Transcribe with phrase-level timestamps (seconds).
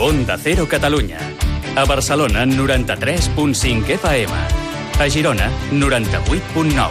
[0.00, 1.18] Onda Cero Catalunya.
[1.76, 4.32] A Barcelona, 93.5 FM.
[4.98, 6.88] A Girona, 98.9.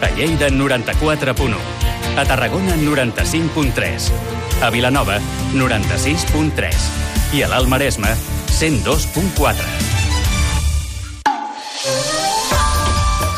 [0.00, 1.56] A Lleida, 94.1.
[2.16, 4.12] A Tarragona, 95.3.
[4.62, 5.18] A Vilanova,
[5.54, 6.70] 96.3.
[7.34, 8.14] I a l'Alt Maresme,
[8.46, 9.56] 102.4.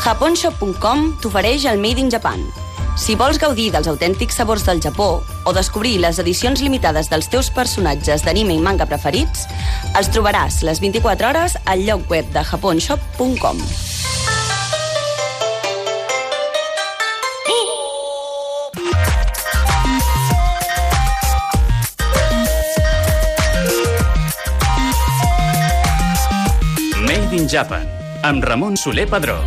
[0.05, 2.68] Japonshop.com t'ofereix el Made in Japan.
[2.99, 7.47] Si vols gaudir dels autèntics sabors del Japó o descobrir les edicions limitades dels teus
[7.49, 9.47] personatges d'anime i manga preferits,
[9.95, 13.63] els trobaràs les 24 hores al lloc web de japonshop.com.
[27.07, 27.87] Made in Japan.
[28.21, 29.39] Amb Ramon Soler Padró.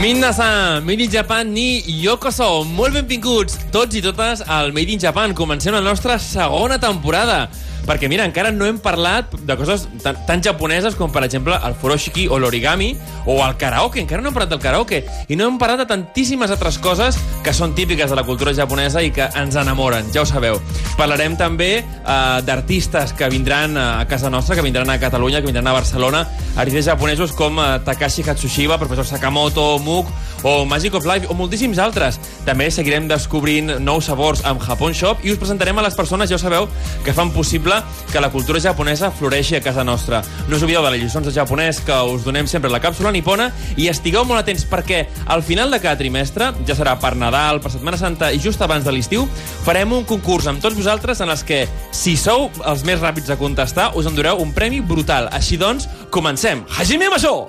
[0.00, 2.62] Minna-san, Made in Japan ni Yokoso.
[2.64, 5.34] Molt benvinguts tots i totes al Made in Japan.
[5.36, 7.50] Comencem la nostra segona temporada.
[7.86, 11.74] Perquè, mira, encara no hem parlat de coses tan, tan japoneses com, per exemple, el
[11.74, 12.92] furoshiki o l'origami
[13.26, 14.00] o el karaoke.
[14.02, 15.02] Encara no hem parlat del karaoke.
[15.28, 19.02] I no hem parlat de tantíssimes altres coses que són típiques de la cultura japonesa
[19.02, 20.60] i que ens enamoren, ja ho sabeu.
[20.98, 25.70] Parlarem també eh, d'artistes que vindran a casa nostra, que vindran a Catalunya, que vindran
[25.70, 30.10] a Barcelona, artistes japonesos com eh, Takashi Katsushiba, professor Sakamoto, Mook
[30.42, 32.18] o Magic of Life o moltíssims altres.
[32.46, 36.38] També seguirem descobrint nous sabors amb Japon Shop i us presentarem a les persones, ja
[36.38, 36.68] ho sabeu,
[37.04, 37.69] que fan possible
[38.10, 40.22] que la cultura japonesa floreixi a casa nostra.
[40.48, 43.12] No us oblideu de les lliçons de japonès que us donem sempre a la càpsula
[43.14, 47.62] nipona i estigueu molt atents perquè al final de cada trimestre, ja serà per Nadal,
[47.62, 49.28] per Setmana Santa i just abans de l'estiu,
[49.64, 53.38] farem un concurs amb tots vosaltres en els que, si sou els més ràpids a
[53.40, 55.30] contestar, us endureu un premi brutal.
[55.32, 56.64] Així doncs, comencem.
[56.78, 57.48] Hajime Masó!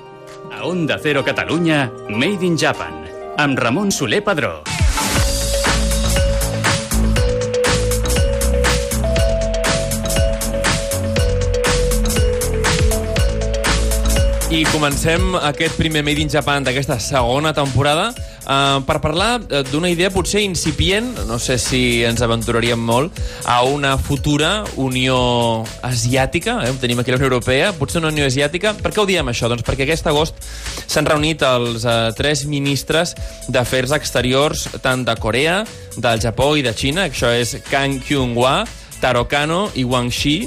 [0.51, 3.01] A Onda Cero Catalunya, Made in Japan.
[3.39, 4.59] Amb Ramon Soler Padró.
[14.51, 19.87] I comencem aquest primer Made in Japan d'aquesta segona temporada uh, per parlar eh, d'una
[19.87, 23.15] idea potser incipient, no sé si ens aventuraríem molt,
[23.47, 26.75] a una futura Unió Asiàtica, eh?
[26.83, 28.75] tenim aquí la Unió Europea, potser una Unió Asiàtica.
[28.75, 29.47] Per què ho diem això?
[29.47, 30.43] Doncs perquè aquest agost
[30.83, 33.15] s'han reunit els uh, tres ministres
[33.47, 35.61] d'Afers Exteriors tant de Corea,
[35.95, 38.65] del Japó i de Xina, això és Kang Kyung-hwa,
[38.99, 40.41] Taro Kano i Wang Xi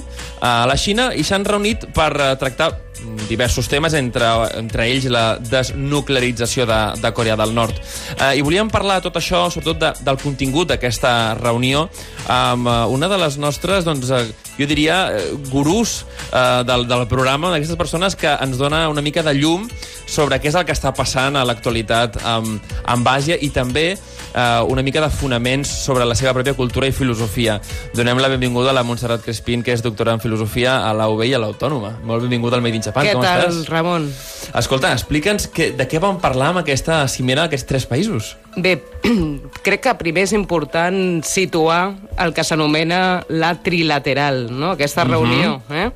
[0.45, 2.84] a la Xina i s'han reunit per uh, tractar
[3.29, 4.27] diversos temes, entre,
[4.59, 7.79] entre ells la desnuclearització de, de Corea del Nord.
[8.19, 11.89] Eh, I volíem parlar tot això, sobretot de, del contingut d'aquesta reunió,
[12.31, 14.27] amb eh, una de les nostres, doncs, eh,
[14.59, 19.25] jo diria, eh, gurús eh, del, del programa, d'aquestes persones que ens dona una mica
[19.27, 19.69] de llum
[20.15, 24.61] sobre què és el que està passant a l'actualitat amb, amb Àsia i també eh,
[24.71, 27.59] una mica de fonaments sobre la seva pròpia cultura i filosofia.
[27.95, 31.25] Donem la benvinguda a la Montserrat Crespín, que és doctora en filosofia a la UB
[31.27, 31.97] i a l'Autònoma.
[32.07, 33.07] Molt benvinguda al Made in Japan.
[33.07, 33.69] Què Com tal, estàs?
[33.73, 34.09] Ramon?
[34.55, 38.35] Escolta, explica'ns que, de què vam parlar amb aquesta cimera d'aquests tres països.
[38.57, 38.77] Bé,
[39.67, 44.75] crec que primer és important situar el que s'anomena la trilateral, no?
[44.75, 45.59] aquesta reunió.
[45.71, 45.89] Eh?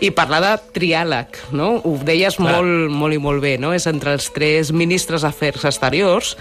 [0.00, 1.72] I parlar de triàleg, no?
[1.82, 2.52] Ho deies Clar.
[2.54, 3.72] molt, molt i molt bé, no?
[3.74, 6.36] És entre els tres ministres d'Afers Exteriors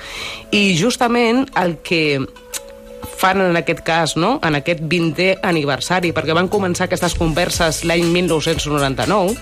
[0.54, 2.28] i justament el que
[3.18, 4.38] fan en aquest cas, no?
[4.46, 9.34] en aquest 20è aniversari, perquè van començar aquestes converses l'any 1999,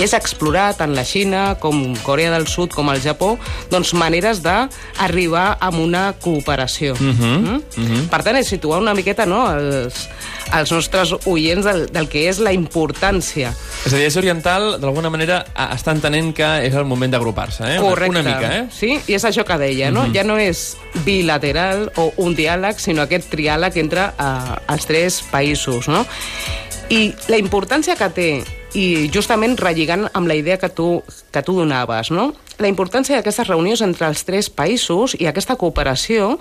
[0.00, 3.34] és explorar tant la Xina com Corea del Sud com el Japó
[3.70, 6.94] doncs maneres d'arribar a una cooperació.
[6.94, 7.56] Uh -huh, mm?
[7.56, 8.08] uh -huh.
[8.08, 10.08] Per tant, és situar una miqueta no, els,
[10.52, 13.52] els nostres oients del, del que és la importància.
[13.84, 17.78] És a dir, és oriental, d'alguna manera, està entenent que és el moment d'agrupar-se, eh?
[17.78, 18.20] Una- Correcte.
[18.20, 18.66] Una mica, eh?
[18.70, 20.06] Sí, i és això que deia, no?
[20.14, 25.88] Ja no és bilateral o un diàleg, sinó aquest triàleg entre uh, els tres països,
[25.88, 26.06] no?
[26.88, 28.44] I la importància que té,
[28.74, 32.30] i justament relligant amb la idea que tu, que tu donaves, no?
[32.60, 36.36] La importància d'aquestes reunions entre els tres països i aquesta cooperació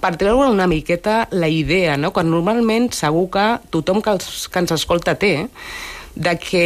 [0.00, 2.10] per treure una miqueta la idea, no?
[2.12, 5.46] quan normalment segur que tothom que, els, que ens escolta té,
[6.14, 6.64] de que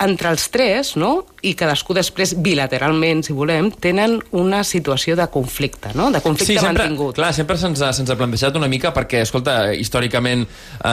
[0.00, 1.26] entre els tres, no?
[1.44, 6.10] i cadascú després bilateralment, si volem, tenen una situació de conflicte, no?
[6.12, 7.14] de conflicte Sí, sempre, mantingut.
[7.16, 10.88] clar, sempre se'ns ha, se'ns ha plantejat una mica perquè, escolta, històricament eh,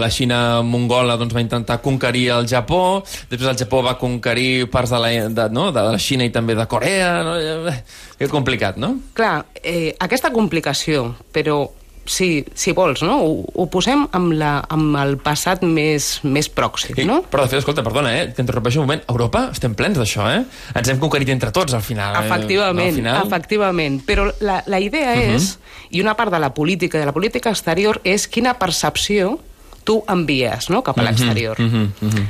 [0.00, 4.92] la Xina mongola doncs, va intentar conquerir el Japó, després el Japó va conquerir parts
[4.96, 5.70] de la, de, no?
[5.72, 7.36] de la Xina i també de Corea, no?
[7.40, 7.80] Eh,
[8.18, 8.94] que complicat, no?
[9.16, 11.62] Clar, eh, aquesta complicació, però
[12.06, 13.18] si, si vols, no?
[13.22, 17.20] Ho, ho posem amb, la, amb el passat més, més pròxim, I, no?
[17.30, 18.28] Però, de fet, escolta, perdona, eh?
[18.36, 19.02] T'interrompeixo un moment.
[19.12, 20.44] Europa estem plens d'això, eh?
[20.74, 22.14] Ens hem conquerit entre tots, al final.
[22.16, 22.26] eh?
[22.26, 23.26] Efectivament, Al final...
[23.26, 24.00] efectivament.
[24.06, 25.34] Però la, la idea uh -huh.
[25.36, 25.58] és,
[25.90, 29.38] i una part de la política, de la política exterior, és quina percepció
[29.84, 30.82] tu envies no?
[30.82, 31.56] cap a l'exterior.
[31.60, 32.26] Uh -huh, uh -huh.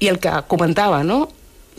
[0.00, 1.28] I el que comentava, no?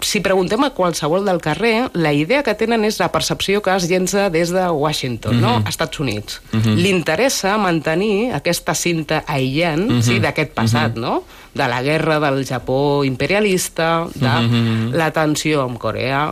[0.01, 3.87] Si preguntem a qualsevol del carrer, la idea que tenen és la percepció que es
[3.89, 5.61] llença des de Washington, mm -hmm.
[5.61, 5.69] no?
[5.69, 6.41] Estats Units.
[6.51, 6.75] Mm -hmm.
[6.75, 10.01] Li interessa mantenir aquesta cinta aïllant mm -hmm.
[10.01, 11.07] sí, d'aquest passat, mm -hmm.
[11.07, 11.23] no?
[11.53, 14.91] De la guerra del Japó imperialista, de mm -hmm.
[14.93, 16.31] la tensió amb Corea,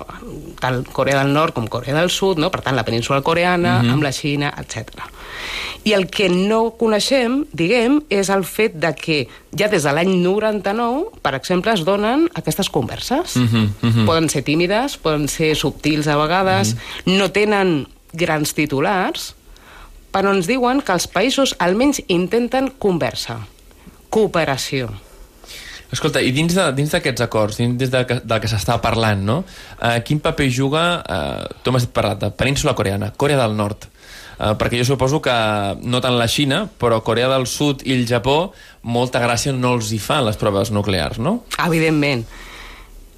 [0.60, 2.50] tant Corea del Nord com Corea del Sud, no?
[2.50, 3.94] per tant, la península coreana, mm -hmm.
[3.94, 4.88] amb la Xina, etc.
[5.83, 10.12] I el que no coneixem, diguem, és el fet de que ja des de l'any
[10.21, 13.36] 99, per exemple, es donen aquestes converses.
[13.36, 14.06] Mm -hmm, mm -hmm.
[14.06, 17.18] Poden ser tímides, poden ser subtils a vegades, mm -hmm.
[17.18, 19.36] no tenen grans titulars,
[20.12, 23.48] però ens diuen que els països almenys intenten conversa,
[24.10, 24.89] cooperació.
[25.89, 29.38] Escolta, i dins d'aquests acords, dins del que, del que s'està parlant, no?
[29.80, 33.89] Uh, quin paper juga, uh, tu m'has parlat de península coreana, Corea del Nord,
[34.39, 35.33] Uh, perquè jo suposo que
[35.83, 38.53] no tant la Xina, però Corea del Sud i el Japó
[38.88, 41.41] molta gràcia no els hi fan les proves nuclears, no?
[41.59, 42.24] Evidentment.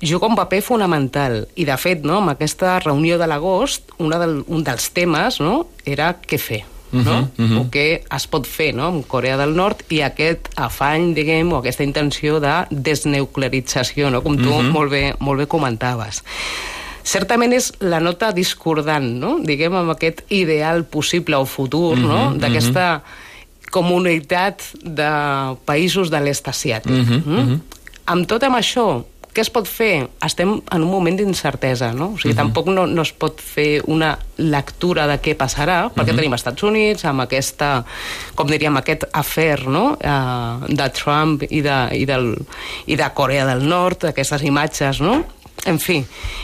[0.02, 4.66] Juga un paper fonamental i, de fet, no, amb aquesta reunió de l'agost, del, un
[4.66, 6.64] dels temes no, era què fer.
[6.92, 7.00] No?
[7.00, 7.60] Uh -huh, uh -huh.
[7.60, 8.88] o què es pot fer no?
[8.88, 14.22] amb Corea del Nord i aquest afany, diguem, o aquesta intenció de desnuclearització, no?
[14.22, 14.72] com tu uh -huh.
[14.72, 16.24] molt, bé, molt bé comentaves
[17.04, 19.40] certament és la nota discordant, no?
[19.44, 22.38] diguem, amb aquest ideal possible o futur, mm -hmm, no?
[22.38, 23.70] d'aquesta mm -hmm.
[23.72, 25.10] comunitat de
[25.66, 26.92] països de l'est asiàtic.
[26.92, 27.48] Mm -hmm, mm?
[27.48, 27.60] -hmm.
[28.06, 30.10] Amb tot amb això, què es pot fer?
[30.26, 32.14] Estem en un moment d'incertesa, no?
[32.14, 32.42] O sigui, uh -huh.
[32.42, 36.16] tampoc no, no es pot fer una lectura de què passarà, perquè uh -huh.
[36.16, 37.86] tenim Estats Units amb aquesta,
[38.36, 42.38] com diríem, aquest afer, no?, uh, de Trump i de, i, del,
[42.86, 45.24] i de Corea del Nord, aquestes imatges, no?,
[45.66, 45.98] en fi...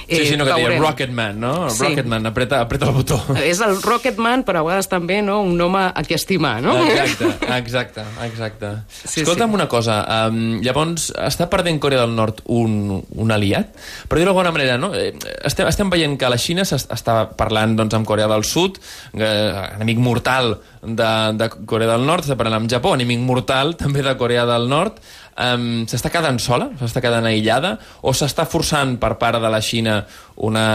[0.08, 1.70] Eh, sí, sí, no, que deia Rocketman, no?
[1.70, 1.84] Sí.
[1.84, 3.18] Rocketman, apreta, apreta el botó.
[3.44, 6.76] És el Rocketman, però a vegades també no, un home a qui estimar, no?
[6.86, 8.72] Exacte, exacte, exacte.
[8.94, 9.60] Sí, Escolta'm sí.
[9.60, 10.00] una cosa,
[10.30, 13.74] um, llavors està perdent Corea del Nord un, un aliat?
[14.08, 14.94] Per dir-ho d'alguna manera, no?
[14.96, 15.12] Eh,
[15.44, 18.80] estem, estem veient que la Xina està parlant doncs, amb Corea del Sud,
[19.18, 24.06] eh, enemic mortal de, de Corea del Nord, està parlant amb Japó, enemic mortal també
[24.06, 25.02] de Corea del Nord,
[25.38, 30.02] um, s'està quedant sola, s'està quedant aïllada, o s'està forçant per part de la Xina
[30.48, 30.68] una,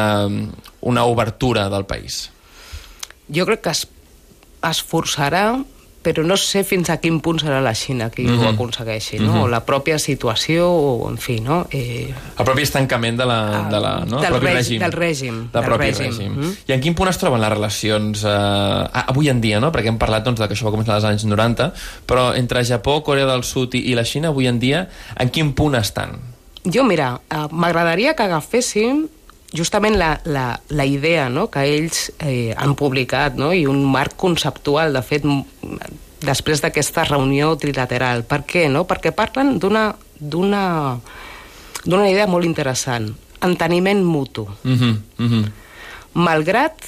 [0.81, 2.25] una obertura del país?
[3.33, 3.87] Jo crec que es,
[4.69, 5.47] es forçarà
[6.03, 8.39] però no sé fins a quin punt serà la Xina qui mm -hmm.
[8.39, 8.55] ho mhm.
[8.55, 9.33] aconsegueixi, no?
[9.33, 9.43] Mm -hmm.
[9.43, 11.67] O la pròpia situació, o en fi, no?
[11.71, 12.13] Eh...
[12.39, 14.21] El propi estancament de la, de la, no?
[14.21, 14.79] del, propi règim, règim.
[14.79, 15.35] Del règim.
[15.35, 16.11] Del, del propi règim.
[16.11, 16.33] règim.
[16.33, 16.57] Mm -hmm.
[16.67, 19.71] I en quin punt es troben les relacions eh, avui en dia, no?
[19.71, 21.73] Perquè hem parlat doncs, de que això va començar als anys 90,
[22.07, 25.53] però entre Japó, Corea del Sud i, i la Xina, avui en dia, en quin
[25.53, 26.19] punt estan?
[26.65, 29.09] Jo, mira, eh, m'agradaria que agaféssim
[29.53, 31.49] justament la, la, la idea no?
[31.53, 33.53] que ells eh, han publicat no?
[33.53, 35.27] i un marc conceptual, de fet,
[36.25, 38.25] després d'aquesta reunió trilateral.
[38.25, 38.69] Per què?
[38.73, 38.87] No?
[38.89, 39.91] Perquè parlen d'una
[41.83, 43.09] d'una idea molt interessant,
[43.43, 44.47] enteniment mutu.
[44.63, 45.51] Mm -hmm, mm -hmm.
[46.13, 46.79] Malgrat,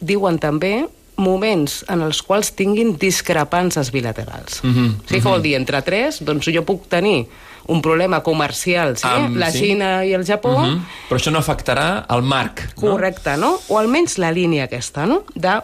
[0.00, 4.62] diuen també, moments en els quals tinguin discrepàncies bilaterals.
[4.62, 5.54] Mm -hmm, o sigui, què vol dir?
[5.54, 7.26] Entre tres, doncs jo puc tenir
[7.66, 9.06] un problema comercial, sí?
[9.06, 9.58] Um, la sí.
[9.58, 10.54] Xina i el Japó...
[10.54, 10.80] Uh -huh.
[11.08, 12.90] Però això no afectarà el marc, no?
[12.90, 13.58] Correcte, no?
[13.68, 15.24] O almenys la línia aquesta, no?
[15.34, 15.62] De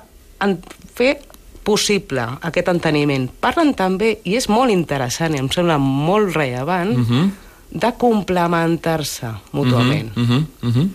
[0.94, 1.20] fer
[1.62, 3.30] possible aquest enteniment.
[3.40, 7.30] Parlen també, i és molt interessant i em sembla molt rellevant, uh -huh.
[7.70, 10.16] de complementar-se mútuament.
[10.16, 10.44] Uh -huh.
[10.62, 10.88] Uh -huh.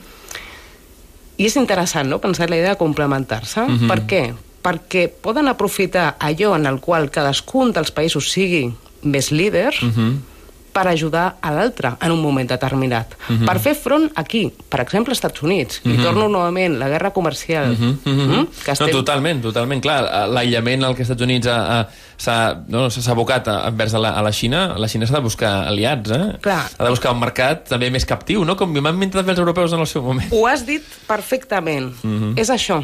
[1.38, 3.62] I és interessant, no?, pensar la idea de complementar-se.
[3.62, 3.88] Uh -huh.
[3.88, 4.34] Per què?
[4.64, 10.16] Perquè poden aprofitar allò en el qual cadascun dels països sigui més líder, uh -huh
[10.78, 13.16] per ajudar a l'altre en un moment determinat.
[13.18, 13.42] Uh mhm.
[13.42, 13.46] -huh.
[13.50, 15.80] Per fer front aquí, per exemple, als Estats Units.
[15.80, 15.94] Uh -huh.
[15.94, 16.04] I mhm.
[16.04, 17.72] torno novament, la guerra comercial.
[17.72, 17.98] Uh -huh.
[18.06, 18.38] Uh -huh.
[18.38, 18.48] Mm?
[18.64, 18.88] Que estem...
[18.88, 19.82] No, totalment, totalment.
[19.82, 21.48] Clar, l'aïllament al que els Estats Units
[22.18, 26.12] s'ha no, abocat envers a la, a la Xina, la Xina s'ha de buscar aliats,
[26.12, 26.38] eh?
[26.42, 26.66] Clar.
[26.78, 28.56] Ha de buscar un mercat també més captiu, no?
[28.56, 30.28] Com m'han fer els europeus en el seu moment.
[30.32, 31.94] Ho has dit perfectament.
[32.04, 32.24] Uh mhm.
[32.24, 32.40] -huh.
[32.40, 32.84] És això.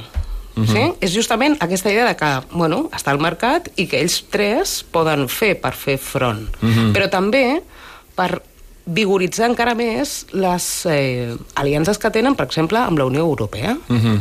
[0.56, 0.74] Uh -huh.
[0.74, 0.94] sí?
[1.00, 5.28] És justament aquesta idea de que bueno, està al mercat i que ells tres poden
[5.30, 6.50] fer per fer front.
[6.62, 6.94] Uh -huh.
[6.94, 7.62] Però també
[8.16, 8.42] per
[8.86, 13.78] vigoritzar encara més les eh, aliances que tenen, per exemple, amb la Unió Europea.
[13.88, 14.20] Uh -huh.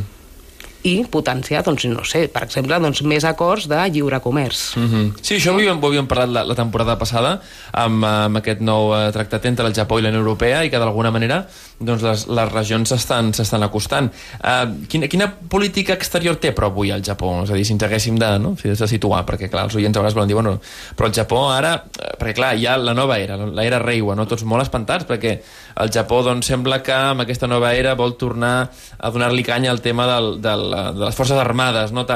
[0.89, 4.77] I potenciar, doncs, no sé, per exemple, doncs, més acords de lliure comerç.
[4.77, 5.13] Uh -huh.
[5.23, 7.41] Sí, això ho havíem, ho havíem parlat la, la temporada passada
[7.73, 10.79] amb, amb aquest nou eh, tractat entre el Japó i la Unió Europea i que
[10.79, 11.47] d'alguna manera
[11.83, 14.11] doncs les, les regions s'estan acostant.
[14.39, 17.43] Uh, quina, quina política exterior té, però, avui el Japó?
[17.43, 18.55] És a dir, si ens haguéssim de, no?
[18.61, 20.61] si de situar, perquè, clar, els oients a vegades volen dir, bueno,
[20.97, 24.27] però el Japó ara, eh, perquè, clar, hi ha la nova era, l'era Reiwa, no?
[24.31, 25.39] Tots molt espantats, perquè
[25.81, 29.81] el Japó, doncs, sembla que amb aquesta nova era vol tornar a donar-li canya al
[29.81, 32.07] tema del, del, de les forces armades, no?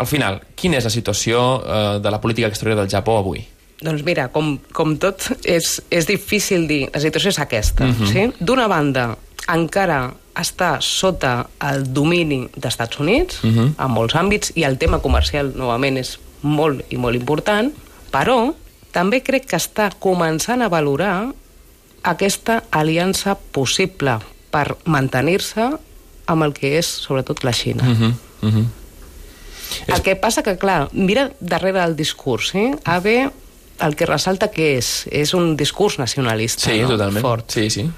[0.00, 3.42] Al final, quina és la situació uh, de la política exterior del Japó avui?
[3.80, 7.84] Doncs mira, com, com tot, és, és difícil dir, la situació és aquesta.
[7.84, 8.12] Uh -huh.
[8.12, 8.32] sí?
[8.40, 9.16] D'una banda,
[9.48, 13.68] encara està sota el domini dels Estats Units, uh -huh.
[13.78, 17.72] en molts àmbits, i el tema comercial, novament, és molt i molt important,
[18.12, 18.54] però
[18.92, 21.32] també crec que està començant a valorar
[22.02, 24.18] aquesta aliança possible
[24.50, 25.70] per mantenir-se
[26.30, 27.84] amb el que és, sobretot, la Xina.
[27.84, 28.14] Uh -huh.
[28.42, 28.66] Uh -huh.
[29.86, 32.76] El que passa que, clar, mira darrere el discurs, eh?
[32.84, 33.30] Ave
[33.80, 36.88] el que ressalta que és, és un discurs nacionalista sí, no?
[36.88, 37.24] totalment.
[37.24, 37.50] fort.
[37.50, 37.90] Sí, sí.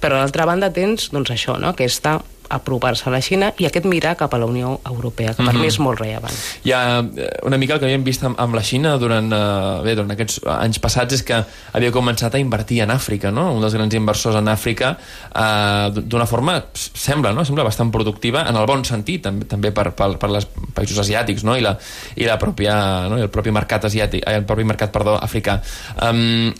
[0.00, 1.68] Però d'altra banda tens doncs, això, no?
[1.68, 5.52] aquesta apropar-se a la Xina i aquest mirar cap a la Unió Europea, que per
[5.52, 5.60] mm -hmm.
[5.60, 6.32] mi és molt rellevant.
[6.64, 9.82] Hi ha eh, una mica el que havíem vist amb, amb la Xina durant, eh,
[9.84, 13.52] bé, durant aquests anys passats és que havia començat a invertir en Àfrica, no?
[13.54, 14.96] un dels grans inversors en Àfrica,
[15.34, 17.44] eh, d'una forma, sembla, no?
[17.44, 21.44] sembla bastant productiva, en el bon sentit, també, també per, per, per els països asiàtics
[21.44, 21.56] no?
[21.56, 21.78] I, la,
[22.16, 23.18] i, la pròpia, no?
[23.18, 25.60] I el propi mercat asiàtic, eh, el propi mercat, perdó, africà.
[26.02, 26.52] Um,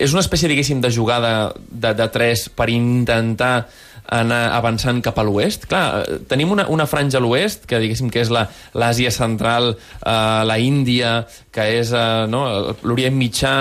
[0.00, 3.68] és una espècie, diguéssim, de jugada de, de tres per intentar
[4.10, 5.66] anar avançant cap a l'oest.
[5.70, 10.14] Clar, eh, tenim una, una franja a l'oest, que diguéssim que és l'Àsia central, eh,
[10.46, 11.20] la Índia,
[11.54, 12.42] que és eh, no,
[12.82, 13.54] l'Orient Mitjà,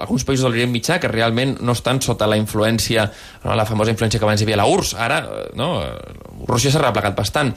[0.00, 3.08] alguns països de l'Orient Mitjà que realment no estan sota la influència,
[3.44, 5.70] no, la famosa influència que abans hi havia la URSS, ara eh, no,
[6.46, 7.54] Rússia s'ha replegat bastant.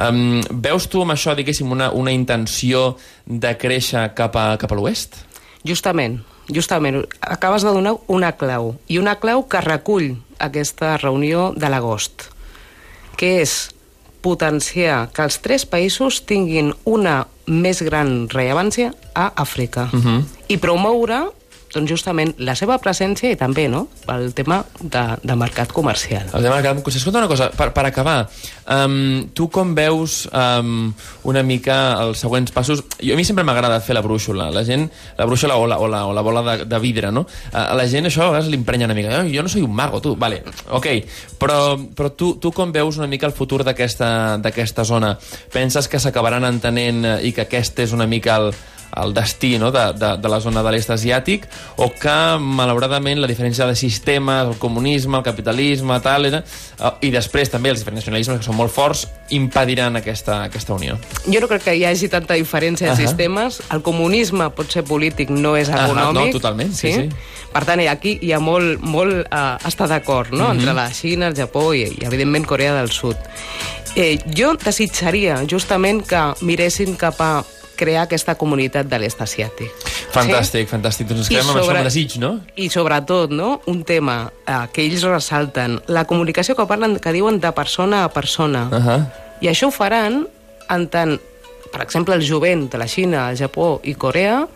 [0.00, 4.78] Um, veus tu amb això, diguéssim, una, una intenció de créixer cap a, cap a
[4.78, 5.20] l'oest?
[5.68, 6.18] Justament,
[6.48, 12.30] justament, acabes de donar una clau, i una clau que recull aquesta reunió de l'agost,
[13.16, 13.70] que és
[14.22, 20.22] potenciar que els tres països tinguin una més gran rellevància a Àfrica uh -huh.
[20.48, 21.26] i promoure
[21.72, 26.28] doncs justament la seva presència i també no, el tema de, de mercat comercial.
[26.30, 27.02] El tema de mercat comercial.
[27.02, 28.16] Escolta una cosa, per, per acabar,
[28.66, 30.92] um, tu com veus um,
[31.28, 32.84] una mica els següents passos?
[33.00, 34.88] Jo, a mi sempre m'agrada fer la brúixola, la gent,
[35.18, 37.24] la brúixola o la, o la, o la bola de, de vidre, no?
[37.52, 39.22] A, la gent això a vegades l'imprenya una mica.
[39.32, 40.14] Jo no soy un mago, tu.
[40.20, 40.90] Vale, ok.
[41.40, 45.16] Però, però tu, tu com veus una mica el futur d'aquesta zona?
[45.52, 48.52] Penses que s'acabaran entenent eh, i que aquest és una mica el,
[48.96, 51.46] el destí no, de, de, de la zona de l'est asiàtic,
[51.80, 57.12] o que, malauradament, la diferència de sistemes, el comunisme, el capitalisme, tal, era, eh, i
[57.14, 60.98] després també els diferents nacionalismes, que són molt forts, impediran aquesta, aquesta unió.
[61.24, 63.08] Jo no crec que hi hagi tanta diferència de uh -huh.
[63.08, 63.62] sistemes.
[63.70, 66.20] El comunisme pot ser polític, no és econòmic.
[66.20, 67.00] Uh -huh, no, totalment, sí, sí.
[67.00, 67.08] sí.
[67.52, 70.44] Per tant, aquí hi ha molt, molt uh, estar d'acord no?
[70.44, 70.54] uh -huh.
[70.54, 73.16] entre la Xina, el Japó i, i, evidentment, Corea del Sud.
[73.94, 77.44] Eh, jo desitjaria justament que miressin cap a
[77.76, 79.72] crear aquesta comunitat de l'est asiàtic.
[80.12, 80.70] Fantàstic, sí?
[80.70, 81.08] fantàstic.
[81.08, 82.32] Doncs ens quedem amb això, amb desig, no?
[82.56, 87.40] I sobretot, no?, un tema eh, que ells ressalten, la comunicació que parlen, que diuen
[87.42, 88.68] de persona a persona.
[88.70, 89.00] Uh -huh.
[89.42, 90.26] I això ho faran
[90.70, 91.18] en tant,
[91.72, 94.46] per exemple, el jovent de la Xina, el Japó i Corea,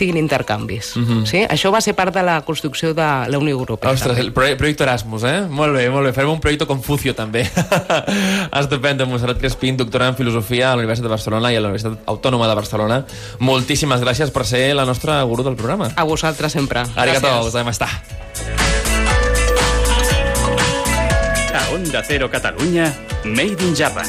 [0.00, 0.96] tinguin intercanvis.
[0.96, 1.20] Uh mhm.
[1.20, 1.26] -huh.
[1.26, 1.44] sí?
[1.44, 3.90] Això va ser part de la construcció de la Unió Europea.
[3.90, 4.26] Ostres, també.
[4.26, 5.40] el proye projecte Erasmus, eh?
[5.48, 6.12] Molt bé, molt bé.
[6.12, 7.48] Farem un projecte Confucio, també.
[8.60, 9.06] Estupendo.
[9.06, 12.48] Montserrat Crespín, doctora en Filosofia a la Universitat de Barcelona i a la Universitat Autònoma
[12.48, 13.04] de Barcelona.
[13.38, 15.90] Moltíssimes gràcies per ser la nostra guru del programa.
[15.96, 16.84] A vosaltres sempre.
[16.96, 17.90] Arigato, estar.
[21.54, 24.06] A Onda Cero Catalunya, Made in Japan.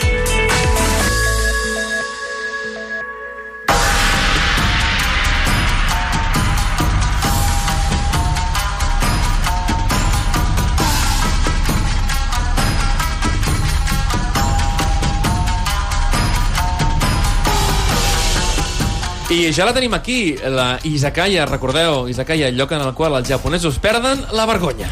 [19.31, 23.31] I ja la tenim aquí, la Izakaya, recordeu, Izakaya, el lloc en el qual els
[23.31, 24.91] japonesos perden la vergonya.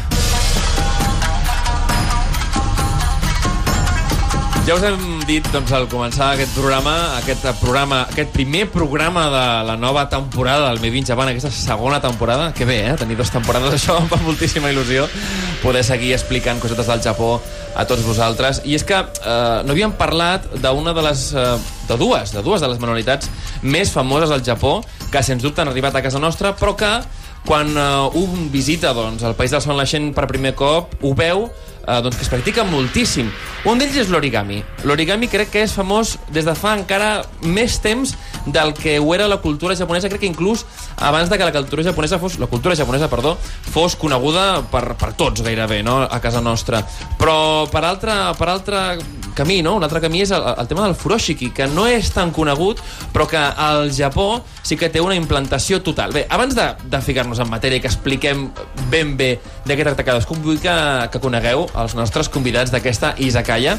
[4.70, 9.40] Ja us hem dit doncs, al començar aquest programa, aquest programa, aquest primer programa de
[9.66, 12.92] la nova temporada del Made Japan, aquesta segona temporada, que bé, eh?
[12.94, 15.08] tenir dues temporades, això em fa moltíssima il·lusió,
[15.64, 17.32] poder seguir explicant cosetes del Japó
[17.74, 18.60] a tots vosaltres.
[18.62, 21.24] I és que eh, no havíem parlat d'una de les...
[21.34, 21.56] Eh,
[21.90, 23.26] de dues, de dues de les manualitats
[23.66, 24.76] més famoses al Japó,
[25.10, 26.92] que sens dubte han arribat a casa nostra, però que
[27.42, 31.48] quan uh, un visita doncs, el País del Sol Naixent per primer cop, ho veu
[31.90, 33.30] eh, doncs que es practica moltíssim.
[33.68, 34.62] Un d'ells és l'origami.
[34.88, 38.14] L'origami crec que és famós des de fa encara més temps
[38.46, 40.64] del que ho era la cultura japonesa, crec que inclús
[40.96, 43.36] abans de que la cultura japonesa fos, la cultura japonesa, perdó,
[43.70, 46.80] fos coneguda per, per tots gairebé, no?, a casa nostra.
[47.18, 48.84] Però per altre, per altre
[49.36, 52.32] camí, no?, un altre camí és el, el tema del furoshiki, que no és tan
[52.32, 52.80] conegut,
[53.12, 56.12] però que al Japó sí que té una implantació total.
[56.12, 58.48] Bé, abans de, de ficar-nos en matèria i que expliquem
[58.90, 60.74] ben bé de què tracta cadascun, vull que,
[61.12, 63.76] que conegueu els nostres convidats d'aquesta Izakaya.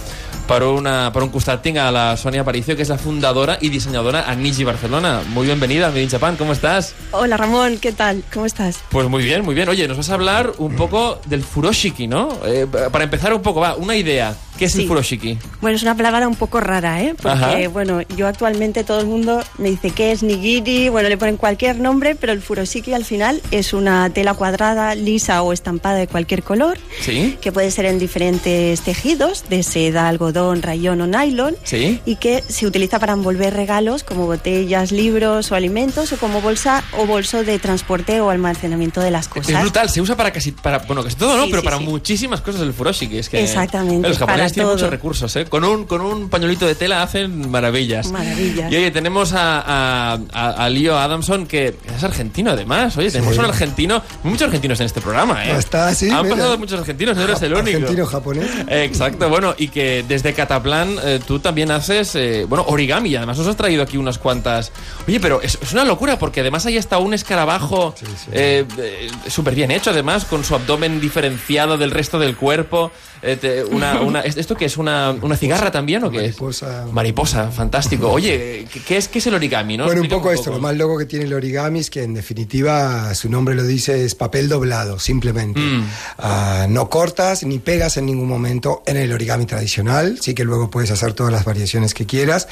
[0.47, 3.69] Per, una, per un costat tinc a la Sonia Aparicio, que és la fundadora i
[3.71, 5.21] dissenyadora a Niji Barcelona.
[5.31, 6.93] Muy bienvenida a Made in Japan, ¿cómo estás?
[7.11, 8.23] Hola Ramón, ¿qué tal?
[8.33, 8.79] ¿Cómo estás?
[8.89, 9.69] Pues muy bien, muy bien.
[9.69, 12.37] Oye, nos vas a hablar un poco del furoshiki, ¿no?
[12.45, 14.35] Eh, para empezar un poco, va, una idea.
[14.61, 14.83] ¿Qué es Sí.
[14.83, 15.39] el furoshiki?
[15.59, 17.15] Bueno, es una palabra un poco rara, ¿eh?
[17.19, 17.69] Porque, Ajá.
[17.69, 21.79] bueno, yo actualmente todo el mundo me dice que es nigiri, bueno, le ponen cualquier
[21.79, 26.43] nombre, pero el furoshiki al final es una tela cuadrada, lisa o estampada de cualquier
[26.43, 27.39] color, Sí.
[27.41, 31.99] que puede ser en diferentes tejidos, de seda, algodón, rayón o nylon, Sí.
[32.05, 36.83] y que se utiliza para envolver regalos como botellas, libros o alimentos, o como bolsa
[36.99, 39.61] o bolso de transporte o almacenamiento de las Es cosas.
[39.63, 41.45] brutal, se usa para casi, para, bueno, casi todo, ¿no?
[41.45, 43.17] Sí, Pero para muchísimas cosas el furoshiki.
[43.17, 44.75] Es que Exactamente, Los japoneses para tienen todo.
[44.77, 45.45] muchos recursos, ¿eh?
[45.45, 48.11] Con un, con un pañuelito de tela hacen maravillas.
[48.11, 48.71] Maravillas.
[48.71, 52.95] Y oye, tenemos a, a, a- a Leo Adamson, que es argentino además.
[52.97, 55.51] Oye, tenemos un argentino, muchos argentinos en este programa, ¿eh?
[55.55, 56.35] Ah, está, sí, Han mira.
[56.35, 57.77] pasado muchos argentinos, no eres el único.
[57.77, 58.49] Argentino, japonés.
[58.67, 63.37] Exacto, bueno, y que desde Cataplan eh, tú también haces, eh, bueno, origami, y además
[63.39, 64.71] os has traído aquí unas cuantas...
[65.07, 67.93] Oye, pero es, es una locura, porque además ahí está un escarabajo
[68.31, 72.91] eh, eh, súper bien hecho, además, con su abdomen diferenciado del resto del cuerpo.
[73.21, 74.77] Eh, te- una, una- ¿es- ¿Esto qué es?
[74.77, 76.85] ¿Una, una cigarra también o qué Mariposa.
[76.85, 76.93] es?
[76.93, 78.09] Mariposa, fantástico.
[78.11, 79.85] Oye, ¿qué, es, ¿qué es el origami, no?
[79.85, 82.13] Bueno, un Explícame poco esto, lo más loco que tiene el origami es que en
[82.13, 85.59] definitiva su nombre lo dice, es papel doblado, simplemente.
[85.59, 85.89] Mm.
[86.17, 90.69] Ah, no cortas ni pegas en ningún momento en el origami tradicional, sí que luego
[90.69, 92.47] puedes hacer todas las variaciones que quieras,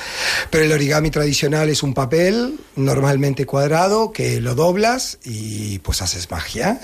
[0.49, 6.29] pero el origami tradicional es un papel normalmente cuadrado que lo doblas y pues haces
[6.31, 6.79] magia.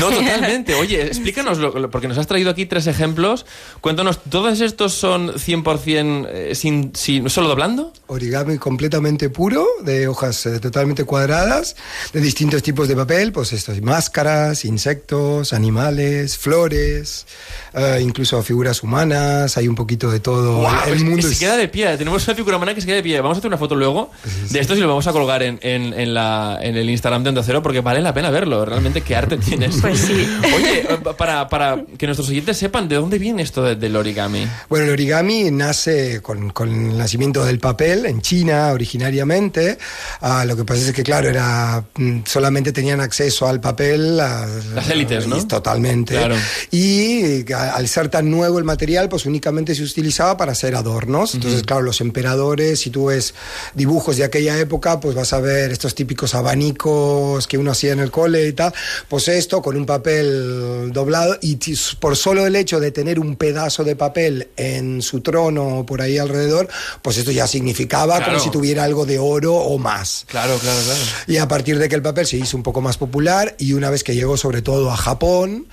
[0.00, 0.74] No, totalmente.
[0.74, 1.58] Oye, explícanos,
[1.90, 3.46] porque nos has traído aquí tres ejemplos.
[3.80, 7.92] Cuéntanos, ¿todos estos son 100% eh, sin, sin, solo doblando?
[8.06, 11.76] origami completamente puro, de hojas eh, totalmente cuadradas,
[12.12, 17.26] de distintos tipos de papel, pues esto, máscaras, insectos, animales, flores,
[17.74, 20.58] eh, incluso figuras humanas, hay un poquito de todo.
[20.60, 21.96] Guau, el es que mundo se es- queda de pie.
[21.96, 23.20] Tenemos una figura humana que se queda de pie.
[23.20, 24.10] Vamos a hacer una foto luego
[24.50, 27.28] de esto y lo vamos a colgar en, en, en la, en el Instagram de
[27.30, 28.64] Onda Cero porque vale la pena verlo.
[28.64, 29.76] Realmente, qué arte tienes.
[29.80, 30.26] Pues sí.
[30.56, 34.48] Oye, eh, para, para que nuestros oyentes sepan de dónde viene esto de- del origami.
[34.68, 39.78] Bueno, el origami nace con, con el nacimiento del papel en China originariamente.
[40.20, 44.46] Ah, lo que pasa es que, claro, era mm, solamente tenían acceso al papel a-
[44.74, 45.44] Las élites, ¿no?
[45.46, 46.14] Totalmente.
[46.14, 46.36] Claro.
[46.70, 51.34] Y eh, al ser tan nuevo el material, pues únicamente se utilizaba para hacer adornos.
[51.34, 53.34] Entonces, claro, los emperadores, si tú ves
[53.74, 58.00] dibujos de aquella época, pues vas a ver estos típicos abanicos que uno hacía en
[58.00, 58.72] el cole y tal.
[59.08, 61.58] Pues esto con un papel doblado y
[62.00, 66.00] por solo el hecho de tener un pedazo de papel en su trono o por
[66.02, 66.68] ahí alrededor,
[67.02, 68.32] pues esto ya significaba Claro.
[68.32, 70.24] como si tuviera algo de oro o más.
[70.28, 71.00] Claro, claro, claro.
[71.26, 73.90] Y a partir de que el papel se hizo un poco más popular y una
[73.90, 75.66] vez que llegó sobre todo a Japón,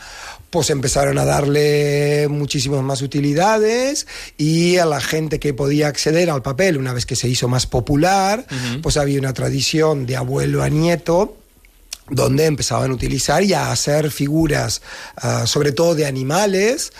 [0.49, 6.41] pues empezaron a darle muchísimas más utilidades y a la gente que podía acceder al
[6.41, 8.45] papel una vez que se hizo más popular,
[8.81, 11.35] pues había una tradición de abuelo a nieto
[12.11, 14.81] donde empezaban a utilizar y a hacer figuras,
[15.17, 16.91] ah, sobre todo de animales,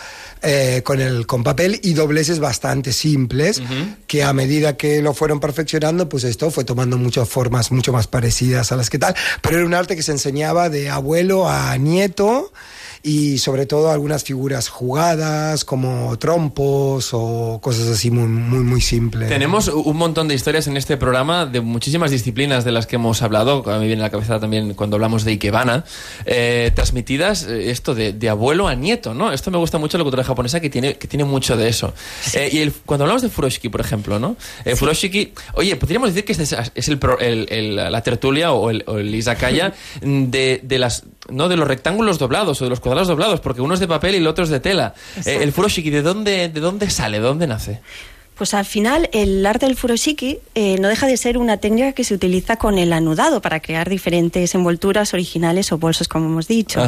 [0.42, 3.60] eh, con, el, con papel y dobleces bastante simples,
[4.06, 8.06] que a medida que lo fueron perfeccionando, pues esto fue tomando muchas formas mucho más
[8.06, 11.76] parecidas a las que tal, pero era un arte que se enseñaba de abuelo a
[11.76, 12.52] nieto
[13.02, 19.28] y sobre todo algunas figuras jugadas como trompos o cosas así muy, muy, muy simples.
[19.28, 23.22] Tenemos un montón de historias en este programa de muchísimas disciplinas de las que hemos
[23.22, 23.62] hablado.
[23.70, 25.84] A mí viene a la cabeza también cuando hablamos de Ikebana,
[26.26, 29.32] eh, transmitidas eh, esto de, de abuelo a nieto, ¿no?
[29.32, 31.94] Esto me gusta mucho la cultura japonesa que tiene, que tiene mucho de eso.
[32.34, 34.36] Eh, y el- cuando hablamos de furoshiki, por ejemplo, ¿no?
[34.64, 36.98] Eh, Furoshiki, oye, podríamos decir que este es, es el,
[37.48, 42.18] el- la tertulia o el, o el izakaya de, de las no de los rectángulos
[42.18, 44.50] doblados o de los cuadrados doblados, porque uno es de papel y el otro es
[44.50, 44.94] de tela.
[45.24, 47.18] Eh, el furoshiki, ¿de dónde, ¿de dónde sale?
[47.18, 47.80] ¿De dónde nace?
[48.40, 52.04] Pues al final el arte del furoshiki eh, no deja de ser una técnica que
[52.04, 56.80] se utiliza con el anudado para crear diferentes envolturas originales o bolsos, como hemos dicho.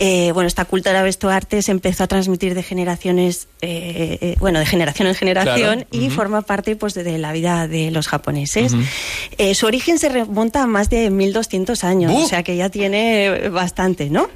[0.00, 4.58] Eh, bueno, esta cultura de vestuarte se empezó a transmitir de generaciones, eh, eh, bueno,
[4.58, 6.04] de generación en generación Claro.
[6.04, 8.72] y forma parte pues de, de la vida de los japoneses.
[9.38, 12.24] Eh, su origen se remonta a más de 1200 años, ¡Buh!
[12.24, 14.28] o sea que ya tiene bastante, ¿no?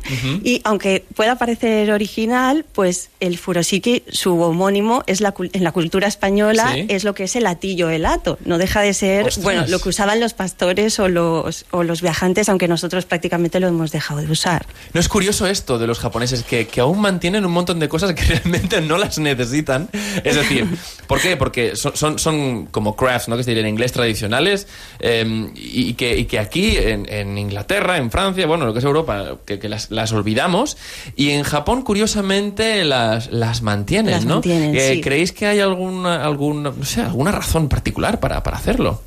[0.44, 6.06] Y aunque pueda parecer original, pues el furoshiki, su homónimo, es la, en la cultura
[6.06, 6.86] española española Sí.
[6.88, 8.38] es lo que es el atillo, el hato.
[8.44, 9.42] No deja de ser, Ostras.
[9.44, 13.68] bueno, lo que usaban los pastores o los, o los viajantes, aunque nosotros prácticamente lo
[13.68, 14.66] hemos dejado de usar.
[14.92, 18.12] No es curioso esto de los japoneses, que, que aún mantienen un montón de cosas
[18.14, 19.88] que realmente no las necesitan.
[20.24, 20.66] Es decir,
[21.06, 21.36] ¿por qué?
[21.36, 23.36] Porque son, son, son como crafts, ¿no?
[23.36, 24.66] que se diría en inglés, tradicionales,
[25.00, 28.84] eh, y, que, y que aquí, en, en Inglaterra, en Francia, bueno, lo que es
[28.84, 30.76] Europa, que, que las, las olvidamos,
[31.16, 34.34] y en Japón, curiosamente, las, las mantienen, Las ¿no?
[34.34, 35.00] mantienen, Eh, sí.
[35.00, 39.00] ¿Creéis que hay alguna, alguna, no sé, alguna razón particular para, para hacerlo?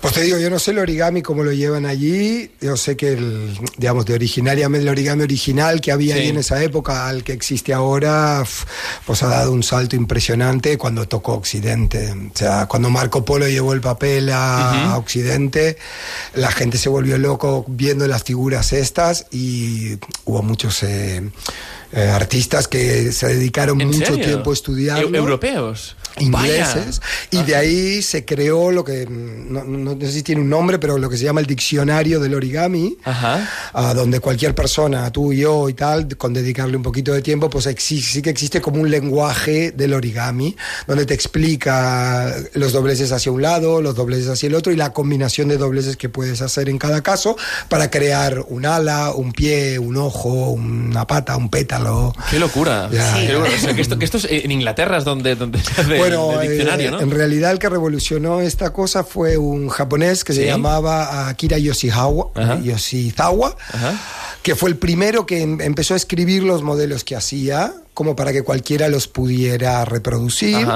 [0.00, 2.52] Pues te digo, yo no sé el origami cómo lo llevan allí.
[2.60, 6.20] Yo sé que el, digamos, de originariamente el origami original que había Sí.
[6.20, 8.44] ahí en esa época al que existe ahora,
[9.06, 12.12] pues ha dado un salto impresionante cuando tocó Occidente.
[12.12, 15.78] O sea, cuando Marco Polo llevó el papel a, a Occidente,
[16.34, 21.28] la gente se volvió loco viendo las figuras estas y hubo muchos eh,
[21.92, 24.24] eh, artistas que se dedicaron ¿En mucho serio?
[24.24, 25.96] tiempo a estudiarlo Eu- ¿Europeos?
[26.20, 27.00] ingleses Vaya.
[27.30, 30.48] y de ahí se creó lo que mm, no, no- no sé si tiene un
[30.50, 33.48] nombre pero lo que se llama el diccionario del origami Ajá.
[33.72, 37.48] ah, donde cualquier persona tú y yo y tal con dedicarle un poquito de tiempo
[37.50, 40.54] pues exi- sí que existe como un lenguaje del origami
[40.86, 44.92] donde te explica los dobleces hacia un lado los dobleces hacia el otro y la
[44.92, 47.36] combinación de dobleces que puedes hacer en cada caso
[47.68, 52.88] para crear un ala un pie un ojo una pata un pétalo Qué locura.
[52.92, 53.50] Ya, locura.
[53.56, 56.40] O sea, que esto, que esto es en Inglaterra es donde, donde se hace Bueno,
[56.40, 57.00] el diccionario, eh, ¿no?
[57.00, 60.40] en realidad el que revolucionó esta cosa fue un japonés que ¿Sí?
[60.40, 62.60] se llamaba Akira Yoshihawa, Ajá.
[62.60, 63.98] Yoshizawa, Ajá.
[64.42, 68.32] que fue el primero que em- empezó a escribir los modelos que hacía como para
[68.32, 70.66] que cualquiera los pudiera reproducir.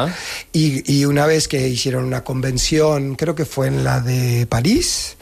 [0.53, 5.17] Y, y una vez que hicieron una convención, creo que fue en la de París,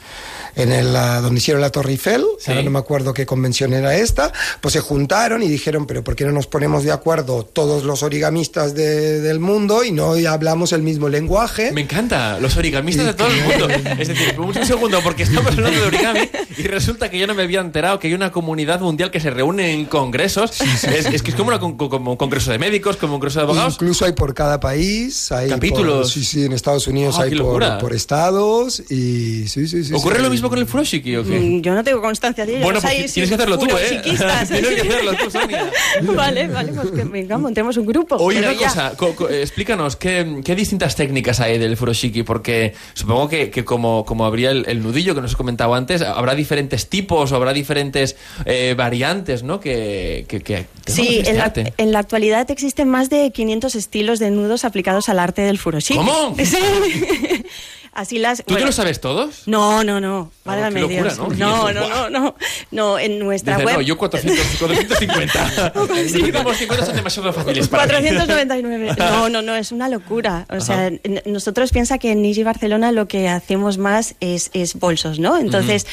[0.56, 2.50] en el, donde hicieron la Torre Eiffel, Sí.
[2.50, 6.16] ahora no me acuerdo qué convención era esta, pues se juntaron y dijeron, pero ¿por
[6.16, 10.72] qué no nos ponemos de acuerdo todos los origamistas de- del mundo y no hablamos
[10.72, 11.72] el mismo lenguaje?
[11.72, 13.68] Me encanta, los origamistas de todo el mundo.
[14.00, 16.20] Es decir, un segundo, porque estamos hablando de origami
[16.56, 19.30] y resulta que yo no me había enterado que hay una comunidad mundial que se
[19.30, 20.60] reúne en congresos.
[20.60, 23.44] Es, es que es como, una como un congreso de médicos, como un congreso de
[23.44, 23.74] abogados.
[23.74, 25.94] Incluso hay por cada país, hay Capítulos.
[25.94, 29.92] por- sí, sí, en Estados Unidos Ah, hay por, por estados y sí, sí, sí.
[29.94, 31.38] ¿Ocurre sí, lo hay- mismo con el furoshiki o qué?
[31.38, 32.62] Mm, Yo no tengo constancia de ello.
[32.64, 34.00] Bueno, no pues tienes que hacerlo tú, ¿eh?
[34.02, 35.70] Tienes que hacerlo tú, Sonia.
[36.14, 38.16] vale, vale, pues que venga, montemos un grupo.
[38.16, 38.68] Oye, una ya.
[38.68, 42.22] cosa, co- co- eh, explícanos, ¿qué, qué distintas técnicas hay del furoshiki?
[42.22, 46.34] Porque supongo que, que como, como habría el, el nudillo que nos comentaba antes, habrá
[46.34, 49.60] diferentes tipos o habrá diferentes eh, variantes, ¿no?
[49.60, 54.30] Que, que, que Sí, en la, en la actualidad existen más de 500 estilos de
[54.30, 55.98] nudos aplicados al arte del furoshiki.
[55.98, 56.34] ¿Cómo?
[56.42, 56.56] Sí.
[57.92, 58.38] Así las.
[58.38, 59.42] ¿Tú te bueno, lo sabes todos?
[59.46, 60.30] No, no, no.
[60.44, 61.18] Ah, Válgame locura, Dios.
[61.18, 61.24] ¿no?
[61.28, 62.34] No, 500, no, no, no.
[62.70, 63.74] No, en nuestra Dice, web.
[63.76, 65.72] no, yo 400, 450.
[65.74, 68.08] Los últimos 50 son demasiado fáciles para mí.
[68.08, 68.94] 499.
[68.98, 70.46] No, no, no, es una locura.
[70.50, 74.74] O sea, n- nosotros piensa que en Niji Barcelona lo que hacemos más es, es
[74.74, 75.38] bolsos, ¿no?
[75.38, 75.86] Entonces,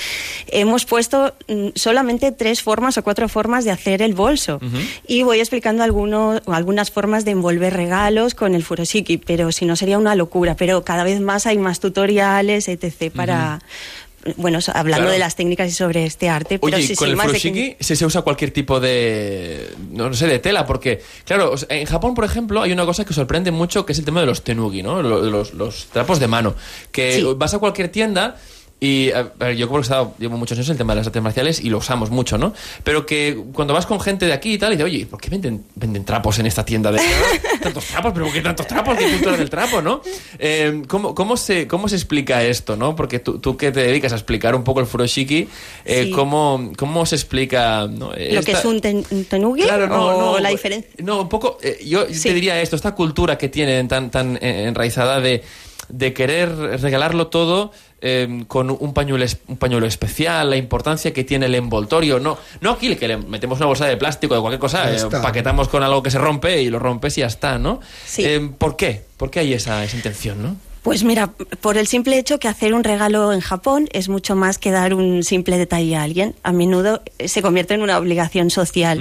[0.48, 4.60] hemos puesto mm, solamente tres formas o cuatro formas de hacer el bolso.
[5.08, 9.76] Y voy explicando algunos, algunas formas de envolver regalos con el furoshiki, pero si no
[9.76, 10.56] sería una locura.
[10.56, 11.97] Pero cada vez más hay más tutoriales,
[12.70, 13.12] etc.
[13.16, 13.60] para...
[14.36, 15.12] Bueno, so- hablando Claro.
[15.14, 17.40] de las técnicas y sobre este arte, pero Oye, sí, con sí, el más de
[17.40, 22.26] furoshiki se, usa cualquier tipo de, no, sé, de tela, porque, claro, en Japón, por
[22.26, 25.02] ejemplo, hay una cosa que sorprende mucho, que es el tema de los tenugi, ¿no?
[25.02, 26.56] Lo- Los, los trapos de mano.
[26.92, 27.26] Que Sí.
[27.38, 28.36] vas a cualquier tienda
[28.80, 31.08] y, a ver, yo como he estado, llevo muchos años en el tema de las
[31.08, 32.54] artes marciales y lo usamos mucho, ¿no?
[32.84, 35.30] Pero que cuando vas con gente de aquí y tal, y dices, oye, ¿por qué
[35.32, 36.92] venden, venden trapos en esta tienda?
[36.92, 37.00] De...
[37.62, 38.12] ¿Tantos trapos?
[38.14, 38.96] ¿Pero por qué tantos trapos?
[38.98, 40.02] ¿Qué cultura del trapo, no?
[40.38, 42.96] Eh, ¿cómo, cómo, se, ¿Cómo se explica esto, no?
[42.96, 45.48] Porque tú, tú que te dedicas a explicar un poco el furoshiki,
[45.84, 46.12] eh, Sí.
[46.12, 48.12] ¿cómo, ¿cómo se explica no?
[48.12, 50.92] Lo que es un, ten- un tenugi Claro, no, o no, la diferencia.
[51.00, 51.58] No, un poco.
[51.64, 52.30] eh, yo Sí.
[52.30, 55.44] te diría esto: esta cultura que tienen tan, tan eh, enraizada de,
[55.90, 56.50] de querer
[56.82, 57.72] regalarlo todo
[58.02, 62.20] eh, con un pañuelo, un pañuelo especial, la importancia que tiene el envoltorio.
[62.20, 65.22] No, no aquí que le metemos una bolsa de plástico de cualquier cosa, eh, está.
[65.22, 67.80] paquetamos con algo que se rompe y lo rompes y ya está, ¿no?
[68.06, 68.24] Sí.
[68.26, 69.04] Eh, ¿Por qué?
[69.18, 70.56] ¿Por qué hay esa, esa intención, no?
[70.88, 74.58] Pues mira, por el simple hecho que hacer un regalo en Japón es mucho más
[74.58, 76.34] que dar un simple detalle a alguien.
[76.44, 78.98] A menudo eh, se convierte en una obligación social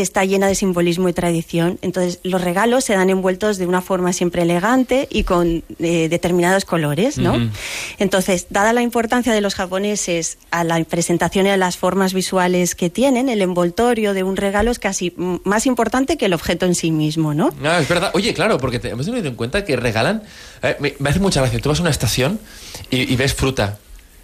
[0.00, 1.78] que está llena de simbolismo y tradición.
[1.82, 6.64] Entonces, los regalos se dan envueltos de una forma siempre elegante y con eh, determinados
[6.64, 7.36] colores, ¿no?
[7.98, 12.74] Entonces, dada la importancia de los japoneses a la presentación y a las formas visuales
[12.74, 15.12] que tienen, el envoltorio de un regalo es casi
[15.44, 17.50] más importante que el objeto en sí mismo, ¿no?
[17.62, 18.10] Ah, es verdad.
[18.14, 20.22] Oye, claro, porque te, hemos tenido en cuenta que regalan.
[20.62, 21.58] eh, me, me hace mucha gracia.
[21.60, 22.40] Tú vas a una estación
[22.90, 23.78] y, y ves fruta.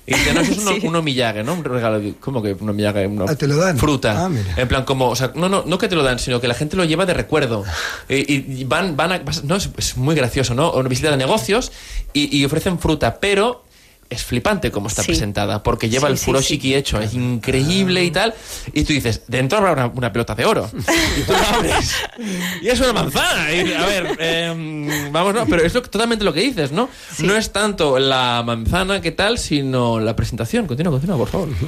[0.06, 0.86] Y dice, no, eso es un, Sí.
[0.86, 1.54] un omillague, ¿no?
[1.54, 2.00] Un regalo.
[2.20, 3.06] ¿Cómo que un omillague?
[3.06, 3.76] Una Ah, ¿te lo dan?
[3.76, 4.24] Fruta.
[4.24, 4.54] Ah, mira.
[4.56, 6.54] En plan, como, o sea, no, no, no que te lo dan, sino que la
[6.54, 7.64] gente lo lleva de recuerdo.
[8.08, 10.70] Y, y van, van a, no, es, es muy gracioso, ¿no?
[10.72, 11.72] Una visita de negocios
[12.12, 13.64] y, y ofrecen fruta, pero
[14.10, 15.08] es flipante como está Sí.
[15.08, 18.34] presentada, porque lleva Sí, el sí, furoshiki hecho, es increíble y tal.
[18.72, 20.70] Y tú dices, dentro habrá una, una pelota de oro.
[21.18, 21.94] Y tú la abres.
[22.62, 23.52] Y es una manzana.
[23.52, 26.88] Y, a ver, eh, vamos, no, pero es lo, totalmente lo que dices, ¿no?
[27.20, 30.66] No es tanto la manzana que tal, sino la presentación.
[30.66, 31.48] Continúa, continúa, por favor.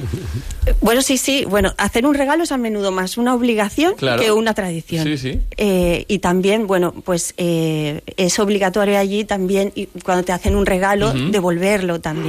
[0.81, 1.45] Bueno, sí, sí.
[1.45, 4.21] Bueno, hacer un regalo es a menudo más una obligación Claro.
[4.21, 5.03] que una tradición.
[5.03, 5.39] Sí, sí.
[5.57, 10.65] Eh, y también, bueno, pues eh, es obligatorio allí también, y cuando te hacen un
[10.65, 12.28] regalo, devolverlo también,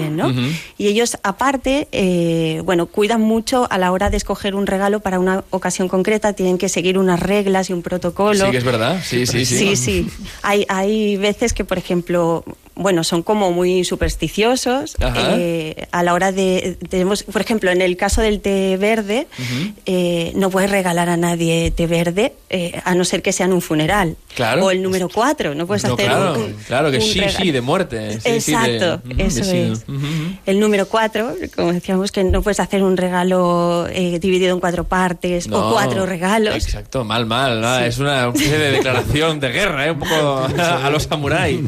[0.79, 5.19] Y ellos, aparte, eh, bueno, cuidan mucho a la hora de escoger un regalo para
[5.19, 8.45] una ocasión concreta, tienen que seguir unas reglas y un protocolo.
[8.47, 9.01] Sí, que es verdad.
[9.05, 9.57] Sí, sí, sí.
[9.59, 10.07] Sí, sí.
[10.43, 14.97] Hay, hay veces que, por ejemplo, bueno, son como muy supersticiosos.
[15.17, 16.77] Eh, a la hora de.
[16.89, 19.27] Tenemos, por ejemplo, en el caso del té verde,
[19.87, 23.53] eh, no puedes regalar a nadie té verde, eh, a no ser que sea en
[23.53, 24.17] un funeral.
[24.35, 24.67] Claro.
[24.67, 27.51] O el número 4, no puedes No, hacer claro, un, claro, que un sí, sí,
[27.51, 28.13] de muerte.
[28.21, 29.85] Sí, sí, de- Exacto, eso es.
[30.47, 34.85] El número 4, como decíamos, que no puedes hacer un regalo eh, dividido en cuatro
[34.85, 36.55] partes No, o cuatro regalos.
[36.55, 37.61] Exacto, mal, mal.
[37.61, 37.79] ¿no?
[37.81, 39.91] Es una especie de declaración de guerra, ¿eh?
[39.91, 41.61] un poco a los samuráis.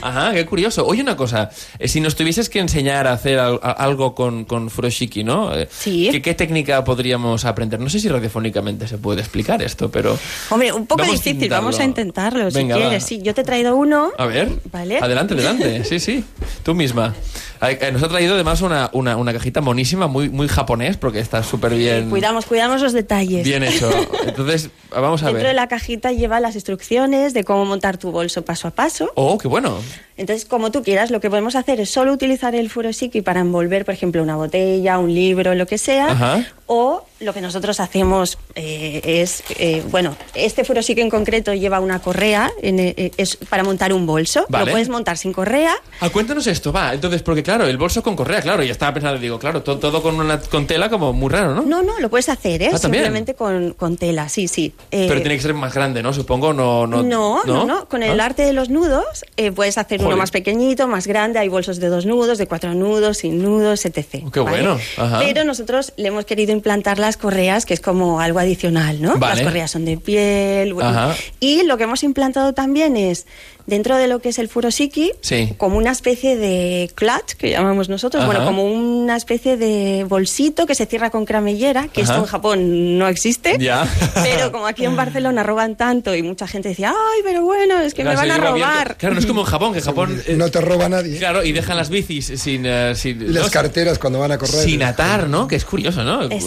[0.00, 0.86] Ajá, qué curioso.
[0.86, 4.44] Oye, una cosa, eh, si nos tuvieses que enseñar a hacer al- a- algo con,
[4.44, 5.54] con furoshiki, ¿no?
[5.54, 6.08] Eh, Sí.
[6.12, 7.80] ¿qué, qué técnica podríamos aprender?
[7.80, 10.18] No sé si radiofónicamente se puede explicar esto, pero...
[10.50, 12.48] Hombre, un poco Vamos a difícil, vamos a intentarlo.
[12.50, 12.88] Venga, si va.
[12.88, 13.04] quieres.
[13.04, 14.10] Sí, yo te he traído uno.
[14.18, 14.98] A ver, ¿Vale?
[14.98, 15.84] adelante, adelante.
[15.84, 16.24] Sí, sí,
[16.62, 17.14] tú misma.
[17.62, 21.42] Eh, Nos ha traído además una, una, una cajita monísima, muy, muy japonés, porque está
[21.42, 23.44] súper bien, Cuidamos, cuidamos los detalles.
[23.44, 23.90] bien hecho.
[24.26, 25.48] Entonces, vamos a Dentro ver.
[25.48, 29.10] de la cajita lleva las instrucciones de cómo montar tu bolso paso a paso.
[29.14, 29.78] Oh, qué bueno.
[30.16, 33.84] Entonces, como tú quieras, lo que podemos hacer es solo utilizar el furoshiki para envolver,
[33.84, 36.12] por ejemplo, una botella, un libro, lo que sea.
[36.12, 36.44] Ajá.
[36.66, 42.00] O lo que nosotros hacemos eh, es, eh, bueno, este furoshiki en concreto lleva una
[42.00, 44.46] correa, en, eh, es para montar un bolso.
[44.48, 44.66] Vale.
[44.66, 45.74] Lo puedes montar sin correa.
[46.00, 46.92] Ah, cuéntanos esto, va.
[46.92, 50.02] Entonces, porque claro, el bolso con correa, claro, ya estaba pensando, digo, claro, todo, todo
[50.02, 51.62] con, una, con tela como muy raro, ¿no?
[51.62, 52.70] No, no, lo puedes hacer, ¿eh?
[52.72, 52.78] Ah.
[52.78, 54.74] Simplemente con, con tela, sí, sí.
[54.90, 56.12] Pero tiene que ser más grande, ¿no?
[56.12, 56.86] Supongo, no...
[56.86, 57.88] No, No, no, no.
[57.88, 58.26] Con el ¿Ah?
[58.26, 59.24] arte de los nudos
[59.54, 60.08] puedes hacer Joder.
[60.08, 61.38] uno más pequeñito, más grande.
[61.38, 64.22] Hay bolsos de dos nudos, de cuatro nudos, sin nudos, etc.
[64.26, 65.20] Oh, qué bueno, ajá.
[65.20, 69.16] Pero nosotros le hemos querido implantar las correas, que es como algo adicional, ¿no?
[69.18, 69.36] Vale.
[69.36, 70.74] Las correas son de piel.
[70.74, 70.88] bueno.
[70.90, 71.14] Ajá.
[71.40, 73.26] Y lo que hemos implantado también es,
[73.66, 75.54] dentro de lo que es el furoshiki, Sí.
[75.58, 78.32] como una especie de clutch, que llamamos nosotros, Ajá.
[78.32, 82.12] bueno, como una especie de bolsito que se cierra con cramellera, que Ajá.
[82.12, 83.56] esto en Japón no existe.
[83.58, 83.86] Ya.
[84.22, 87.92] Pero como aquí en Barcelona roban tanto y mucha gente decía, ay, pero bueno, es
[87.94, 88.72] que me Claro, van se a lleva abierto.
[88.74, 88.96] robar.
[88.96, 90.22] Claro, no es como en Japón, que en Japón...
[90.26, 91.18] eh, No te roba nadie.
[91.18, 92.64] Claro, y dejan las bicis sin...
[92.66, 93.50] eh, sin Y las ¿no?
[93.50, 94.54] carteras cuando van a correr.
[94.64, 95.46] Sin atar, ¿no?
[95.48, 96.22] Que es curioso, ¿no?
[96.24, 96.45] Exacto.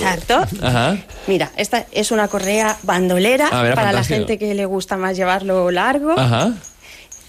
[0.62, 0.98] Ajá.
[1.28, 4.14] Mira, esta es una correa bandolera A ver, para fantástico.
[4.14, 6.12] la gente que le gusta más llevarlo largo.
[6.18, 6.54] Ajá.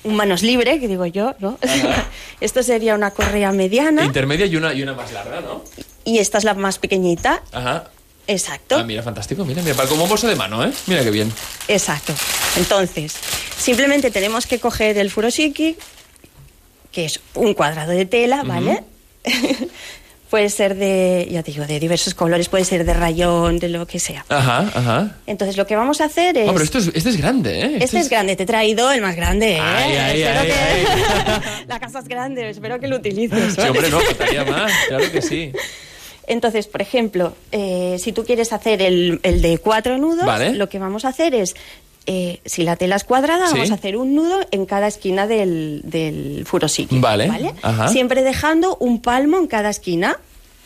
[0.03, 1.59] Un manos libre, que digo yo, ¿no?
[2.41, 5.63] Esto sería una correa mediana Intermedia y una, y una más larga, ¿no?
[6.05, 7.43] y esta es la más pequeñita.
[7.53, 7.85] Ajá.
[8.27, 8.77] Exacto.
[8.79, 9.45] Ah, mira, fantástico.
[9.45, 10.73] Mira, mira, para- como un bolso de mano, ¿eh?
[10.87, 11.31] Mira qué bien.
[11.69, 12.15] Exacto.
[12.57, 13.15] Entonces,
[13.59, 15.77] simplemente tenemos que coger el furoshiki,
[16.93, 18.83] que es un cuadrado de tela, ¿vale?
[20.31, 23.87] puede ser de, ya te digo, de diversos colores, puede ser de rayón, de lo
[23.87, 24.25] que sea.
[24.29, 25.17] Ajá, ajá.
[25.27, 26.49] Entonces, lo que vamos a hacer es...
[26.49, 27.79] Hombre, esto es, este es grande, ¿eh?
[27.81, 29.61] Este es grande, te he traído el más grande, ¿eh?
[29.61, 31.67] Ay, ay, espero ay, que...
[31.67, 33.55] La casa es grande, espero que lo utilices.
[33.55, 34.73] Sí, hombre, no, faltaría más.
[34.89, 35.53] Claro que sí.
[36.29, 40.53] Entonces, por ejemplo, eh, si tú quieres hacer el, el de cuatro nudos, Vale.
[40.53, 41.57] lo que vamos a hacer es,
[42.07, 43.55] eh, si la tela es cuadrada, Sí.
[43.55, 46.99] vamos a hacer un nudo en cada esquina del, del furoshiki.
[46.99, 47.31] Vale,
[47.63, 47.89] ajá.
[47.89, 50.19] Siempre dejando un palmo en cada esquina,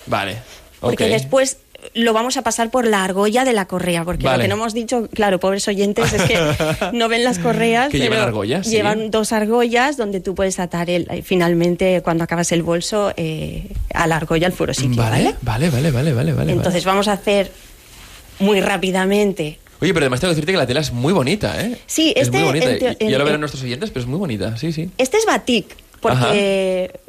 [0.06, 0.36] Vale.
[0.80, 1.10] porque ok.
[1.10, 1.58] después
[1.92, 4.38] lo vamos a pasar por la argolla de la correa, porque Vale.
[4.38, 6.38] lo que no hemos dicho, claro, pobres oyentes, es que
[6.94, 8.72] no ven las correas, Que llevan argollas, sí.
[8.72, 14.06] llevan dos argollas donde tú puedes atar el, finalmente cuando acabas el bolso eh, a
[14.06, 15.34] la argolla el furoshiki, ¿vale?
[15.42, 16.32] Vale, vale, vale, vale, vale.
[16.32, 16.52] vale.
[16.52, 17.52] Entonces vamos a hacer
[18.38, 19.58] muy rápidamente.
[19.84, 21.76] Oye, pero además tengo que decirte que la tela es muy bonita, ¿eh?
[21.84, 22.70] Sí, es este muy bonita.
[22.70, 24.88] en ya lo verán nuestros oyentes, pero es muy bonita, sí, sí.
[24.96, 27.00] Este es batik, porque Ajá.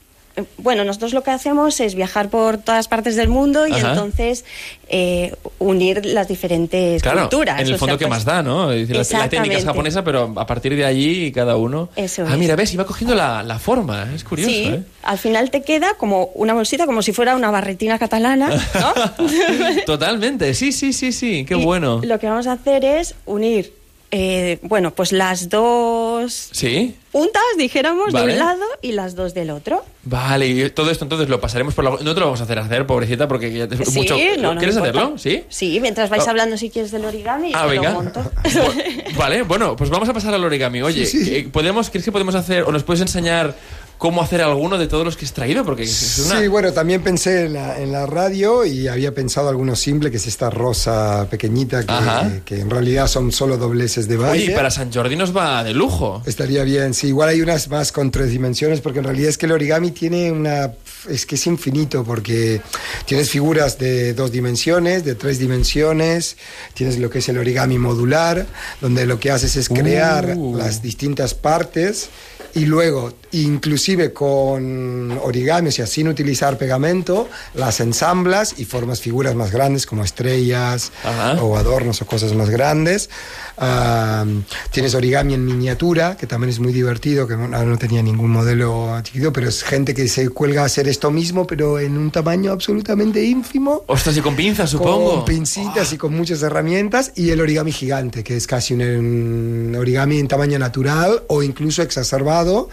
[0.58, 3.92] Bueno, nosotros lo que hacemos es viajar por todas partes del mundo y Ajá.
[3.92, 4.44] entonces
[4.90, 7.60] eh, unir las diferentes Claro, culturas.
[7.62, 8.72] en el o fondo sea, que pues, más da, ¿no?
[8.72, 11.90] La- la técnica es japonesa, pero a partir de allí cada uno...
[11.96, 12.38] Eso ah, es.
[12.38, 14.84] mira, ves, iba cogiendo la, la forma, es curioso, Sí, ¿eh?
[15.04, 18.94] al final te queda como una bolsita, como si fuera una barretina catalana, ¿no?
[19.86, 22.02] Totalmente, sí, sí, sí, sí, qué Y bueno.
[22.04, 23.74] Lo que vamos a hacer es unir,
[24.12, 26.96] eh, bueno, pues las dos ¿Sí?
[27.12, 29.84] puntas, dijéramos, de un lado y las dos del otro.
[30.04, 31.90] Vale, y todo esto entonces lo pasaremos por la...
[31.92, 33.84] No te lo vamos a hacer hacer, pobrecita, porque ya te...
[33.84, 34.16] Sí, mucho...
[34.40, 35.18] no, no ¿Quieres hacerlo?
[35.18, 35.44] ¿Sí?
[35.50, 36.30] Sí, mientras vais Oh.
[36.30, 37.90] hablando si quieres del origami, Ah, venga.
[37.90, 38.20] lo monto.
[38.44, 40.82] Bu- Vale, bueno, pues vamos a pasar al origami.
[40.82, 41.36] Oye, Sí, sí.
[41.36, 43.56] eh, ¿podemos, ¿crees que podemos hacer, o nos puedes enseñar
[43.98, 45.64] cómo hacer alguno de todos los que has traído?
[45.64, 46.40] Porque es una...
[46.40, 50.18] Sí, bueno, también pensé en la, en la radio y había pensado alguno simple, que
[50.18, 54.44] es esta rosa pequeñita, que, que en realidad son solo dobleces de baile.
[54.44, 56.22] Oye, y para San Jordi nos va de lujo.
[56.26, 57.08] Estaría bien, sí.
[57.08, 60.32] Igual hay unas más con tres dimensiones, porque en realidad es que el origami tiene
[60.32, 60.74] una.
[61.10, 62.62] Es que es infinito, porque
[63.06, 66.36] tienes figuras de dos dimensiones, de tres dimensiones,
[66.74, 68.46] tienes lo que es el origami modular,
[68.82, 70.58] donde lo que haces es crear Uh.
[70.58, 72.10] las distintas partes
[72.56, 79.36] y luego, inclusive con origami, o sea, sin utilizar pegamento, las ensamblas y formas figuras
[79.36, 81.42] más grandes como estrellas Ajá.
[81.42, 83.10] o adornos o cosas más grandes.
[83.58, 84.26] Ah,
[84.72, 89.00] tienes origami en miniatura, que también es muy divertido, que no, no tenía ningún modelo
[89.04, 92.52] chiquito, pero es gente que se cuelga a hacer esto mismo, pero en un tamaño
[92.52, 93.84] absolutamente ínfimo.
[93.88, 95.18] Ostras, y con pinzas, supongo.
[95.18, 97.12] Con pincitas y con muchas herramientas.
[97.16, 101.82] Y el origami gigante, que es casi un, un origami en tamaño natural o incluso
[101.82, 102.70] exacerbado,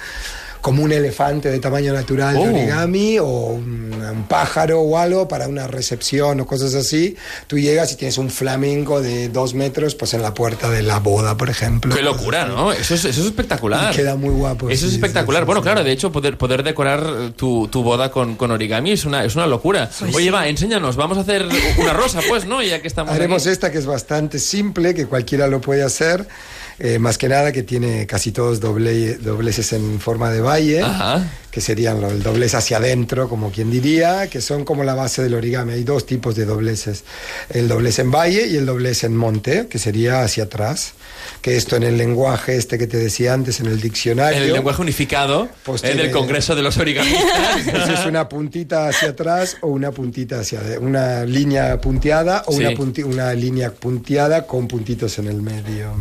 [0.62, 2.44] como un elefante de tamaño natural Oh.
[2.44, 7.16] de origami o un, un pájaro o algo para una recepción o cosas así.
[7.48, 10.98] Tú llegas y tienes un flamenco de dos metros pues en la puerta de la
[11.00, 11.94] boda, por ejemplo.
[11.94, 12.72] Qué locura, ¿no?
[12.72, 13.92] Eso es, eso es espectacular.
[13.92, 15.42] Y queda muy guapo, Eso es sí, espectacular.
[15.42, 15.64] sí, sí, bueno, sí.
[15.64, 19.34] claro, de hecho, poder, poder decorar tu, tu boda con, con origami es una, es
[19.34, 19.90] una locura.
[20.14, 20.96] Oye, va, enséñanos.
[20.96, 21.44] Vamos a hacer
[21.78, 22.62] una rosa, pues, ¿no?
[22.62, 23.50] Ya que estamos Haremos aquí.
[23.50, 26.26] esta que es bastante simple, que cualquiera lo puede hacer.
[26.84, 31.24] Eh, más que nada que tiene casi todos doble, dobleces en forma de valle, Ajá.
[31.52, 35.34] que serían el doblez hacia adentro, como quien diría, que son como la base del
[35.34, 35.74] origami.
[35.74, 37.04] Hay dos tipos de dobleces,
[37.50, 40.94] el doblez en valle y el doblez en monte, que sería hacia atrás.
[41.40, 44.38] Que esto en el lenguaje este que te decía antes, en el diccionario...
[44.38, 47.88] En el lenguaje unificado Pues del tiene- Congreso de los Origamistas.
[48.00, 52.58] Es una puntita hacia atrás o una puntita hacia una línea punteada o Sí.
[52.64, 55.92] una, punti- una línea punteada con puntitos en el medio.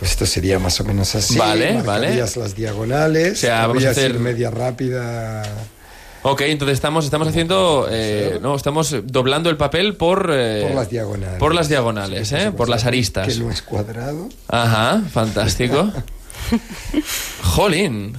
[0.00, 1.36] Pues esto sería más o menos así.
[1.38, 3.34] Vale, Marcarías las diagonales.
[3.34, 5.42] O sea, vamos a hacer- media rápida.
[6.22, 7.86] ok, entonces estamos, estamos haciendo...
[7.90, 10.30] eh, no, estamos doblando el papel por...
[10.32, 11.38] eh, Por las diagonales.
[11.38, 12.50] Por las diagonales, Sí, ¿eh?
[12.50, 13.28] Por las aristas.
[13.28, 14.28] Que no es cuadrado.
[14.48, 15.92] Ajá, fantástico.
[17.42, 18.16] Jolín.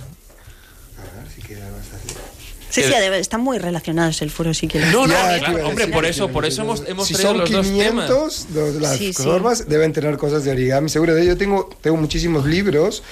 [2.71, 5.67] Sí, sí, además, están muy relacionados el furo sí que No, no, Ya, claro, a
[5.67, 8.05] hombre, decir por eso, por eso hemos, hemos si traído son los dos temas.
[8.07, 9.23] 500, dos- las Sí, sí.
[9.23, 10.89] formas deben tener cosas de origami.
[10.89, 13.03] Seguro de ello tengo, tengo muchísimos libros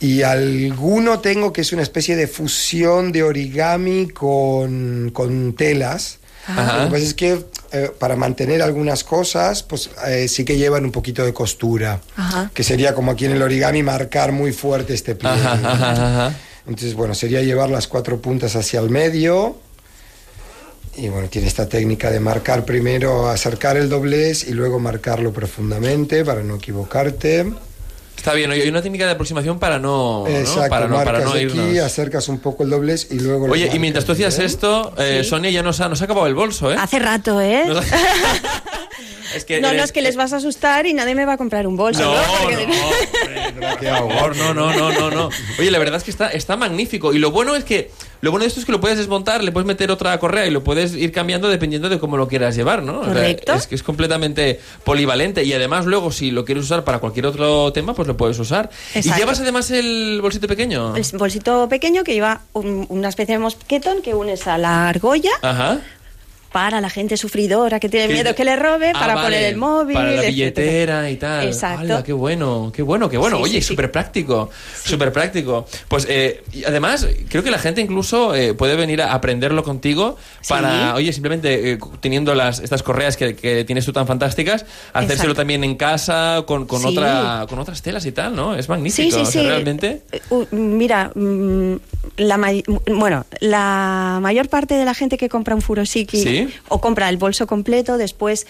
[0.00, 6.18] y alguno tengo que es una especie de fusión de origami con, con telas.
[6.46, 6.78] Ajá.
[6.78, 10.84] Lo que pasa es que eh, para mantener algunas cosas, pues eh, sí que llevan
[10.86, 12.00] un poquito de costura.
[12.16, 12.50] Ajá.
[12.54, 15.36] Que sería como aquí en el origami marcar muy fuerte este pliegue.
[15.42, 15.90] Ajá, ajá,
[16.28, 16.34] ajá.
[16.68, 19.56] Entonces, bueno, sería llevar las cuatro puntas hacia el medio.
[20.96, 26.24] Y bueno, tiene esta técnica de marcar primero, acercar el doblez y luego marcarlo profundamente
[26.24, 27.46] para no equivocarte.
[28.16, 30.28] Está bien, hay una técnica de aproximación para no, ¿no?
[30.28, 33.46] Exacto, para no, para aquí, acercas un poco el doblez y luego...
[33.46, 34.44] lo Oye, y mientras tú hacías ¿eh?
[34.44, 35.30] esto, eh, Sí.
[35.30, 36.76] Sonia ya nos ha, nos ha acabado el bolso, ¿eh?
[36.76, 37.62] Hace rato, ¿eh?
[39.34, 41.34] Es que No, no, eres- es que les vas a asustar y nadie me va
[41.34, 42.00] a comprar un bolso.
[42.02, 42.22] No, ¿no?
[42.22, 45.28] no, hombre, favor, no, no, no, no, no.
[45.58, 47.12] Oye, la verdad es que está, está magnífico.
[47.12, 49.52] Y lo bueno es que lo bueno de esto es que lo puedes desmontar, le
[49.52, 52.82] puedes meter otra correa y lo puedes ir cambiando dependiendo de cómo lo quieras llevar,
[52.82, 53.00] ¿no?
[53.00, 53.52] O sea, Correcto.
[53.54, 57.72] es que es completamente polivalente y además luego si lo quieres usar para cualquier otro
[57.72, 58.70] tema, pues lo puedes usar.
[58.94, 59.20] ¿Y Exacto.
[59.20, 60.96] llevas además el bolsito pequeño?
[60.96, 65.30] El bolsito pequeño que lleva un- una especie de mosquetón que unes a la argolla
[65.42, 65.78] Ajá.
[66.52, 69.56] Para la gente sufridora que tiene miedo que le robe, Ah, para vale, poner el
[69.56, 69.94] móvil.
[69.94, 70.30] Para la etcétera.
[70.30, 71.46] billetera y tal.
[71.46, 72.02] Exacto.
[72.04, 73.36] Qué bueno, qué bueno, qué bueno.
[73.36, 73.66] Sí, Oye, sí, sí.
[73.68, 74.50] súper práctico,
[74.82, 75.66] súper práctico.
[75.88, 80.16] Pues eh, además, creo que la gente incluso eh, puede venir a aprenderlo contigo
[80.48, 85.14] para, oye, simplemente eh, teniendo las, estas correas que, que tienes tú tan fantásticas, hacérselo
[85.14, 85.34] Exacto.
[85.34, 88.54] también en casa con, con, otra, con otras telas y tal, ¿no?
[88.54, 89.02] Es magnífico.
[89.02, 89.46] Sí, sí, o sea, sí.
[89.46, 90.02] realmente.
[90.30, 91.74] Uh, mira, mm,
[92.16, 92.38] la
[92.86, 96.54] bueno, la mayor parte de la gente que compra un furosiki Sí.
[96.68, 98.46] o compra el bolso completo, después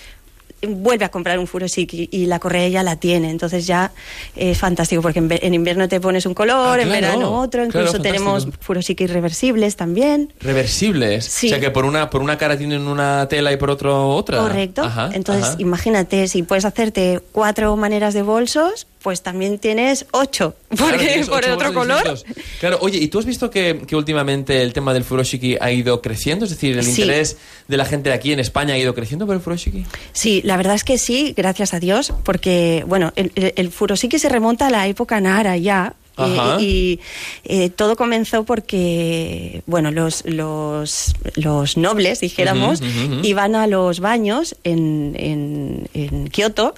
[0.60, 3.30] vuelve a comprar un furosiki y la correa ya la tiene.
[3.30, 3.92] Entonces ya
[4.34, 7.62] es fantástico porque en, invierno te pones un color, Ah, en verano otro.
[7.68, 8.64] claro, Incluso tenemos fantástico.
[8.64, 10.32] furosiki reversibles también.
[10.40, 11.26] Reversibles.
[11.26, 11.46] Sí.
[11.46, 14.38] O sea que por una, por una cara tienen una tela y por otro otra.
[14.38, 14.82] Correcto.
[14.82, 15.56] Ajá, Entonces, ajá.
[15.60, 20.54] imagínate, si puedes hacerte cuatro maneras de bolsos, pues también tienes ocho.
[20.68, 22.02] Claro, Porque tienes por ocho otro color.
[22.14, 22.44] distintos.
[22.60, 26.02] Claro, oye, ¿y tú has visto que, que últimamente el tema del furoshiki ha ido
[26.02, 26.44] creciendo?
[26.44, 27.02] Es decir, el Sí.
[27.02, 27.36] interés
[27.68, 29.84] de la gente de aquí en España ha ido creciendo por el furoshiki.
[30.12, 34.18] Sí, la verdad es que sí, gracias a Dios, porque, bueno, el, el, el furosiki
[34.18, 36.56] se remonta a la época Nara ya, Ajá.
[36.60, 37.00] Y, y,
[37.44, 42.82] eh, todo comenzó porque, bueno, los, los, los nobles, dijéramos,
[43.22, 46.74] iban a los baños en, en, en Kioto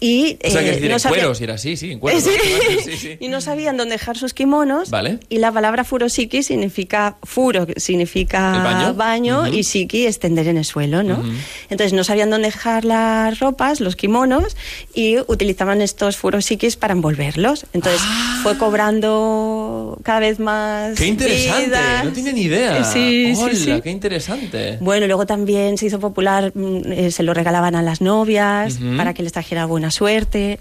[0.00, 1.98] y O sea, que eh, es decir, no en cueros, y era así, sí, en
[1.98, 2.22] cueros.
[2.22, 2.30] Sí.
[2.84, 3.16] Sí, sí.
[3.20, 4.90] Y no sabían dónde dejar sus kimonos.
[4.90, 5.18] Vale.
[5.28, 8.54] Y la palabra furosiki significa furo, significa
[8.86, 9.42] ¿El baño?
[9.42, 9.54] Ujú.
[9.54, 11.22] y shiki extender en el suelo, ¿no?
[11.70, 14.56] Entonces no sabían dónde dejar las ropas, los kimonos,
[14.94, 17.66] y utilizaban estos furosikis para envolverlos.
[17.72, 18.00] Entonces
[18.42, 20.92] fue cobrando cada vez más.
[20.92, 20.94] Ah.
[20.96, 22.04] Qué interesante, vida.
[22.04, 22.84] no ni idea.
[22.84, 23.80] Sí, Hola, sí.
[23.82, 24.78] qué interesante.
[24.80, 28.96] Bueno, luego también se hizo popular, mm, eh, se lo regalaban a las novias Ujú.
[28.96, 30.60] para que les trajera buena suerte.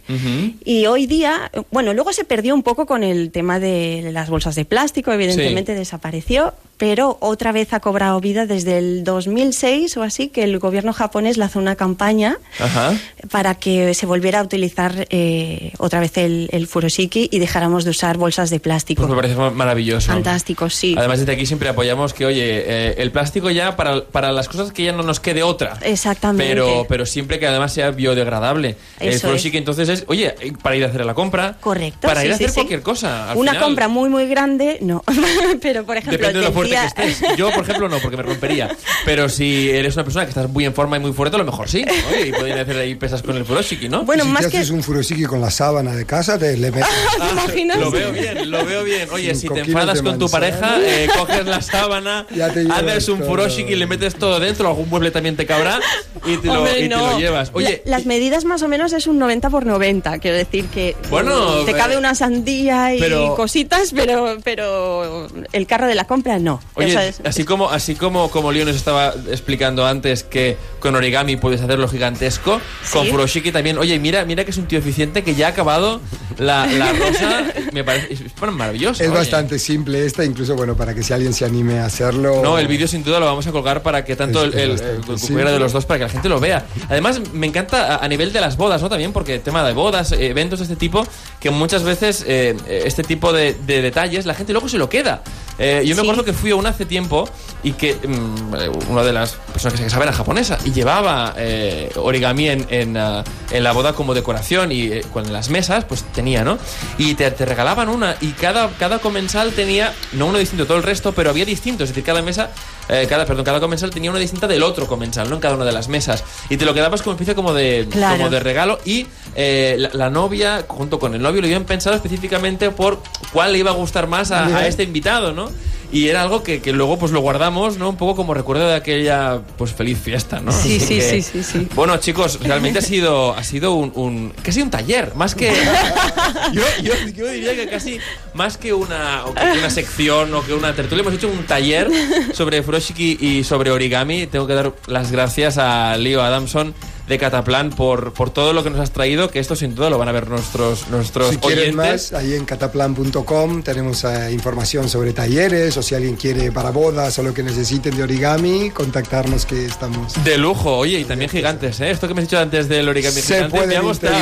[0.64, 4.56] Y hoy día, bueno, luego se perdió un poco con el tema de las bolsas
[4.56, 10.30] de plástico, evidentemente desapareció, pero otra vez ha cobrado vida desde el 2006 o así,
[10.30, 12.94] que el gobierno japonés lanzó una campaña Ajá.
[13.32, 17.90] para que se volviera a utilizar eh, otra vez el, el furoshiki y dejáramos de
[17.92, 19.02] usar bolsas de plástico.
[19.02, 20.08] Pues me parece ma- maravilloso.
[20.12, 20.96] Fantástico, sí.
[20.98, 24.72] Además, desde aquí siempre apoyamos que, oye, eh, el plástico ya para, para las cosas
[24.72, 25.78] que ya no nos quede otra.
[25.82, 26.48] Exactamente.
[26.54, 28.78] Pero, pero siempre que además sea biodegradable.
[29.00, 31.58] el furoshiki entonces es, oye, para ir a hacer la compra.
[31.60, 32.08] Correcto.
[32.08, 32.56] Para ir a hacer sí.
[32.56, 33.32] cualquier cosa.
[33.32, 33.64] al Una final.
[33.66, 35.04] compra muy, muy grande, no.
[35.62, 36.28] pero, por ejemplo,
[36.70, 37.38] Lo fuerte que estés.
[37.38, 38.76] Yo, por ejemplo, no, porque me rompería.
[39.06, 41.46] Pero si eres una persona que estás muy en forma y muy fuerte, a lo
[41.46, 41.86] mejor sí.
[42.12, 44.04] Oye, y pueden hacer ahí pesas con el furoshiki, ¿no?
[44.04, 44.58] Bueno, si más te que...
[44.58, 46.88] haces un furoshiki con la sábana de casa, te le metes.
[47.20, 47.80] ¿Te imaginas?
[47.80, 49.08] Lo veo bien, lo veo bien.
[49.12, 53.20] Oye, si te enfadas de con tu pareja, eh, coges la sábana, te haces un
[53.20, 53.30] todo.
[53.30, 55.80] furoshiki y le metes todo dentro, algún mueble también te cabrá
[56.26, 57.12] y te, lo, Hombre, y te no.
[57.14, 57.52] lo llevas.
[57.54, 60.96] Oye, La- las medidas más o menos es un 90 por 90, quiero decir que
[61.10, 65.96] Bueno, mm, te eh, cabe una sandía y pero- cositas, pero pero el carro de
[65.96, 66.57] la compra no.
[66.76, 71.36] Oye, es- así como así como como Leo nos estaba explicando antes que con origami
[71.38, 72.60] puedes hacerlo gigantesco,
[72.92, 73.12] con Sí.
[73.12, 73.78] furoshiki también.
[73.78, 76.02] Oye, mira, mira que es un tío eficiente que ya ha acabado
[76.38, 77.46] la, la rosa.
[77.74, 79.04] Me parece es, bueno, maravilloso.
[79.04, 79.18] Es oye.
[79.18, 82.42] bastante simple esta, incluso bueno, para que si alguien se anime a hacerlo.
[82.44, 84.78] No, el vídeo sin duda lo vamos a colgar para que tanto Es- el, el,
[84.78, 86.66] de los dos para que la gente lo vea.
[86.90, 88.90] Además, me encanta a, a nivel de las bodas, ¿no?
[88.90, 91.06] También porque tema de bodas, eh, eventos de este tipo,
[91.40, 92.56] que muchas veces eh,
[92.86, 95.22] este tipo de, de detalles la gente luego se lo queda.
[95.60, 97.28] Eh, yo me acuerdo que fui a una hace tiempo
[97.64, 101.92] y que mm, una de las personas que se casaba era japonesa y llevaba eh,
[101.96, 106.04] origami en, en, ah, en la boda como decoración y eh, con las mesas pues
[106.14, 106.58] tenía, ¿no?
[106.98, 110.84] Y te, te regalaban una y cada, cada comensal tenía, no uno distinto todo el
[110.84, 112.52] resto, pero había distintos, es decir, cada mesa,
[112.90, 115.36] eh, cada, perdón, cada comensal tenía una distinta del otro comensal, ¿no?
[115.36, 116.24] En cada una de las mesas.
[116.50, 118.18] Y te lo quedabas como especie como de, Claro.
[118.18, 121.96] como de regalo y eh, la, la novia junto con el novio lo habían pensado
[121.96, 123.02] específicamente por
[123.34, 125.47] cuál le iba a gustar más a, este invitado, ¿no?
[125.90, 127.90] Y era algo que, que luego pues lo guardamos, ¿no?
[127.90, 130.52] Un poco como recuerdo de aquella pues feliz fiesta, ¿no?
[130.52, 131.68] Sí, sí, que- sí, sí, sí.
[131.76, 135.54] Bueno, chicos, realmente ha sido, ha sido un, un casi un taller, más que
[136.54, 138.00] yo, yo, yo diría que casi
[138.34, 141.90] más que una, o que una sección o que una tertulia, hemos hecho un taller
[142.34, 144.28] sobre furoshiki y sobre origami.
[144.28, 146.74] Tengo que dar las gracias a Leo Adamson
[147.08, 149.98] de Cataplan por, por todo lo que nos has traído, que esto sin duda lo
[149.98, 152.12] van a ver nuestros, nuestros Si quieren oyentes.
[152.12, 157.18] más, ahí en cataplan.com tenemos eh, información sobre talleres o si alguien quiere para bodas
[157.20, 160.22] o lo que necesiten de origami, contactarnos que estamos...
[160.26, 161.92] De lujo, oye, y también gigantes, ¿eh?
[161.92, 164.16] Esto que me has dicho antes del origami Se gigante me puede ha gustado.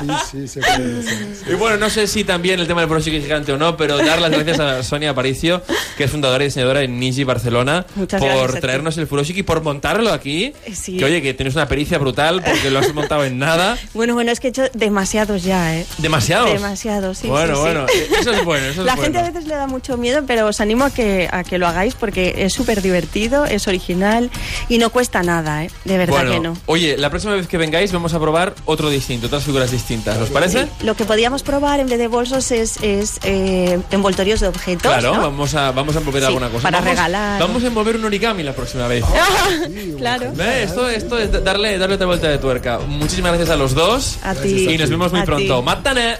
[0.00, 1.28] Sí, sí, se puede hacer.
[1.50, 4.20] Y bueno, no sé si también el tema del furoshiki gigante o no, pero dar
[4.20, 5.62] las gracias a Sonia Aparicio,
[5.96, 10.12] que es fundadora y diseñadora en Niji Barcelona, Muchas por traernos el furoshiki, por montarlo
[10.12, 10.52] aquí.
[10.72, 10.98] Sí.
[10.98, 13.76] Que oye, que tienes una pericia brutal porque lo has montado en nada.
[13.94, 15.86] Bueno, bueno, es que he hecho demasiados ya, ¿eh?
[15.98, 16.52] Demasiados.
[16.52, 17.26] Demasiados, sí.
[17.28, 17.60] Bueno, sí, sí.
[17.60, 17.86] bueno,
[18.20, 18.66] eso es bueno.
[18.66, 19.02] Eso es La bueno.
[19.02, 21.66] gente a veces le da mucho miedo, pero os animo a que, a que lo
[21.66, 24.30] hagáis porque es súper divertido, es original
[24.68, 25.70] y no cuesta nada, ¿eh?
[25.84, 26.56] De verdad Bueno, que no.
[26.66, 30.16] oye, la próxima vez que vengáis vamos a probar otro distinto, otras figuras distintas.
[30.18, 30.64] ¿Os parece?
[30.64, 34.82] Sí, Lo que podíamos probar en vez de bolsos es, es eh, envoltorios de objetos.
[34.92, 35.22] Claro, ¿no?
[35.22, 36.62] vamos a, vamos a envolver alguna cosa.
[36.62, 37.40] para Vamos- regalar.
[37.40, 39.04] Vamos a envolver un origami la próxima vez.
[39.98, 40.32] claro.
[40.34, 40.62] ¿Ve?
[40.64, 42.78] Esto, esto es darle, darle otra vuelta de tuerca.
[42.86, 44.18] Muchísimas gracias a los dos.
[44.24, 44.68] A ti.
[44.68, 45.58] Y nos vemos muy A pronto.
[45.58, 45.64] ti.
[45.64, 46.16] ¡Mátane!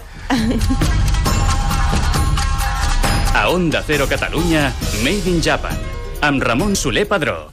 [3.34, 4.72] A Onda Cero Catalunya,
[5.02, 5.76] Made in Japan.
[6.20, 7.48] Amb Ramon Soler Padró.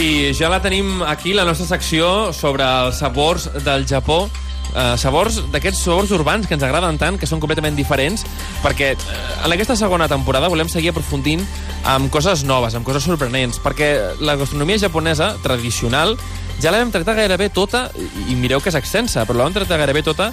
[0.00, 4.30] I ja la tenim aquí, la nostra secció sobre els sabors del Japó.
[4.70, 8.22] Uh, sabors d'aquests sabors urbans que ens agraden tant, que són completament diferents,
[8.62, 9.16] perquè uh,
[9.46, 11.42] en aquesta segona temporada volem seguir aprofundint
[11.90, 13.90] amb coses noves, amb coses sorprenents, perquè
[14.22, 16.14] la gastronomia japonesa tradicional
[16.60, 17.88] ja la vam tractar gairebé tota,
[18.28, 20.30] i mireu que és extensa, però la vam tractar gairebé tota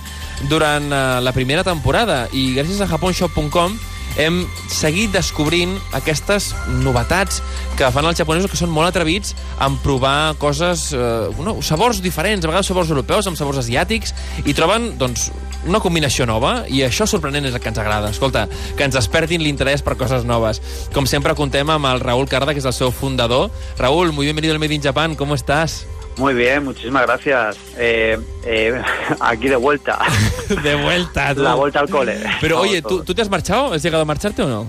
[0.52, 3.78] durant uh, la primera temporada, i gràcies a japonshop.com
[4.18, 6.54] hem seguit descobrint aquestes
[6.84, 7.42] novetats
[7.78, 12.46] que fan els japonesos que són molt atrevits en provar coses, eh, no, sabors diferents,
[12.46, 15.30] a vegades sabors europeus amb sabors asiàtics, i troben doncs,
[15.68, 18.14] una combinació nova, i això sorprenent és el que ens agrada.
[18.14, 18.48] Escolta,
[18.78, 20.62] que ens despertin l'interès per coses noves.
[20.96, 23.52] Com sempre, contem amb el Raúl Carda, que és el seu fundador.
[23.78, 25.86] Raúl, muy bienvenido al Made in Japan, ¿cómo estás?
[26.18, 27.58] Muy bien, muchísimas gracias.
[27.78, 28.82] Eh, eh,
[29.20, 30.00] aquí de vuelta.
[30.64, 31.42] de vuelta, tú.
[31.44, 32.20] La vuelta al cole.
[32.42, 32.82] Pero oye.
[32.82, 33.74] ¿tú, ¿tú te has marchado?
[33.74, 34.68] ¿Has llegado a marcharte o no?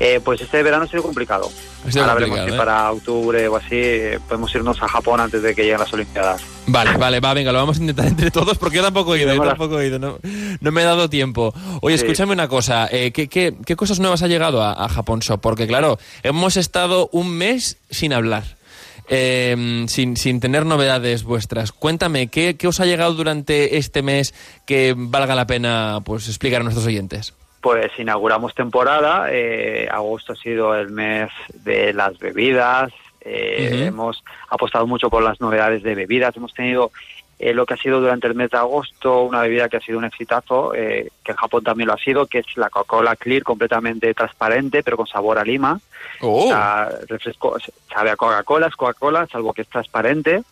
[0.00, 1.50] Eh, pues este verano ha sido complicado.
[1.86, 2.56] Ha sido Ahora complicado, veremos si ¿eh?
[2.56, 6.40] para octubre o así eh, podemos irnos a Japón antes de que lleguen las Olimpiadas.
[6.68, 9.34] Vale, vale, va, venga, lo vamos a intentar entre todos porque yo tampoco he ido,
[9.34, 10.18] yo tampoco he ido, no,
[10.60, 11.52] no me he dado tiempo.
[11.82, 12.04] Oye, Sí.
[12.04, 15.40] escúchame una cosa, eh, ¿qué, qué, qué cosas nuevas ha llegado a, a Japón Shop?
[15.40, 18.44] Porque claro, hemos estado un mes sin hablar.
[19.08, 21.72] Eh, sin, sin tener novedades vuestras.
[21.72, 24.34] Cuéntame, ¿qué, ¿qué os ha llegado durante este mes
[24.66, 27.34] que valga la pena pues explicar a nuestros oyentes?
[27.60, 29.26] Pues inauguramos temporada.
[29.30, 31.30] eh, agosto ha sido el mes
[31.64, 32.92] de las bebidas.
[33.20, 33.86] eh.
[33.88, 36.36] Hemos apostado mucho por las novedades de bebidas.
[36.36, 36.92] Hemos tenido
[37.38, 39.98] eh, lo que ha sido durante el mes de agosto una bebida que ha sido
[39.98, 43.44] un exitazo, eh, que en Japón también lo ha sido, que es la Coca-Cola Clear,
[43.44, 45.80] completamente transparente, pero con sabor a lima.
[46.20, 47.56] Oh, O sea, refresco,
[47.92, 50.42] sabe a Coca-Cola, es Coca-Cola, salvo que es transparente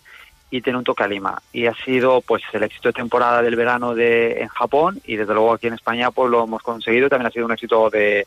[0.49, 1.43] y tiene un toque a lima.
[1.53, 5.35] Y ha sido pues el éxito de temporada del verano de en Japón y desde
[5.35, 7.09] luego aquí en España pues lo hemos conseguido.
[7.09, 8.27] También ha sido un éxito de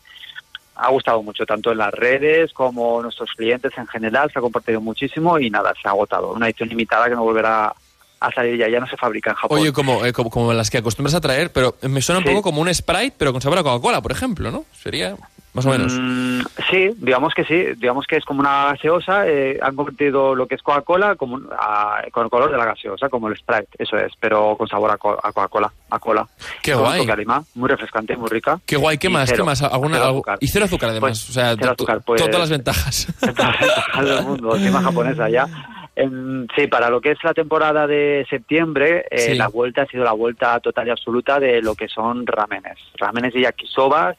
[0.76, 4.80] ha gustado mucho tanto en las redes como nuestros clientes en general, se ha compartido
[4.80, 6.32] muchísimo y nada, se ha agotado.
[6.32, 7.74] Una edición limitada que no volverá
[8.20, 9.60] a salir ya, ya no se fabrica en Japón.
[9.60, 12.42] Oye, como, eh, como, como las que acostumbras a traer, pero me suena un poco
[12.42, 14.66] como un Sprite, pero con sabor a Coca-Cola, por ejemplo, ¿no?
[14.82, 15.16] Sería
[15.54, 15.94] más o menos.
[16.00, 20.48] Mm, sí, digamos que sí, digamos que es como una gaseosa, eh, han convertido lo
[20.48, 23.68] que es Coca-Cola como un- a- con el color de la gaseosa, como el Sprite,
[23.80, 26.28] eso es, pero con sabor a, co- a Coca-Cola, a cola.
[26.62, 27.06] Qué Con guay.
[27.18, 28.60] lima, muy refrescante, muy rica.
[28.66, 29.28] Qué guay, ¿qué Y más?
[29.30, 29.62] cero, ¿Qué más?
[29.64, 30.38] ¿Alguna, cero azúcar.
[30.42, 31.10] Y cero azúcar, además.
[31.26, 33.08] Pues, o sea, azúcar, pues- todas las ventajas.
[33.20, 35.48] Todas del mundo, encima japonesa ya.
[36.00, 40.06] Em, sí, para lo que es la temporada de septiembre, eh, la vuelta ha sido
[40.06, 42.78] la vuelta total y absoluta de lo que son ramenes.
[42.98, 44.16] Ramenes y yakisobas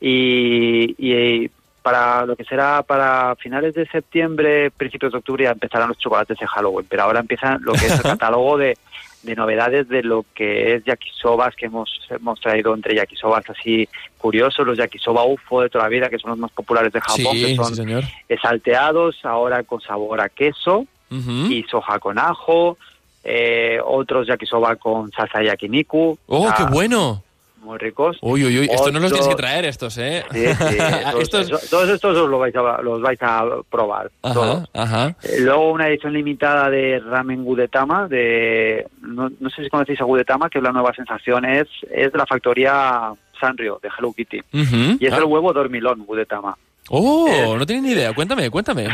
[0.00, 1.50] y, y
[1.82, 6.38] para lo que será para finales de septiembre, principios de octubre ya empezarán los chocolates
[6.38, 8.78] de Halloween, pero ahora empiezan lo que es el catálogo de,
[9.24, 13.88] de novedades de lo que es yakisobas que hemos, hemos traído entre yakisobas así
[14.18, 17.34] curiosos, los yakisoba UFO de toda la vida, que son los más populares de Japón,
[17.34, 22.76] sí, que son sí, salteados, ahora con sabor a queso Y soja con ajo,
[23.24, 26.18] eh, otros yakisoba con salsa yakiniku.
[26.26, 27.22] ¡Oh, o sea, qué bueno!
[27.60, 28.16] Muy ricos.
[28.22, 30.24] Uy, uy, uy, esto no los tienes que traer, estos, ¿eh?
[30.30, 34.10] Sí, sí, esos- Estos- eso- todos estos os los vais a, los vais a probar.
[34.22, 34.70] Ajá, todos.
[34.72, 35.16] ajá.
[35.24, 40.04] Eh, Luego una edición limitada de ramen Gudetama, de no, no sé si conocéis a
[40.04, 44.40] Gudetama, que es la nueva sensación, es, es de la factoría Sanrio, de Hello Kitty.
[44.52, 45.18] Y es Ah.
[45.18, 46.56] el huevo dormilón Gudetama.
[46.90, 48.12] Oh, no tenía ni idea.
[48.14, 48.88] Cuéntame, cuéntame.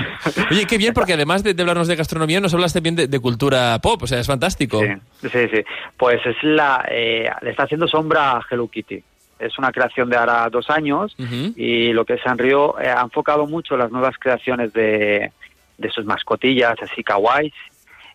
[0.51, 3.21] Oye, qué bien, porque además de, de hablarnos de gastronomía, nos hablaste bien de, de
[3.21, 4.03] cultura pop.
[4.03, 4.81] O sea, es fantástico.
[4.81, 5.65] Sí, sí, sí.
[5.97, 9.03] Pues es la, eh, le está haciendo sombra a Hello Kitty.
[9.39, 11.15] Es una creación de ahora dos años
[11.57, 15.33] y lo que es Sanrio eh, ha enfocado mucho las nuevas creaciones de,
[15.77, 17.53] de sus mascotillas, así kawaiis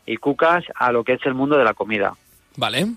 [0.05, 2.13] y cucas, a lo que es el mundo de la comida.
[2.55, 2.87] Vale.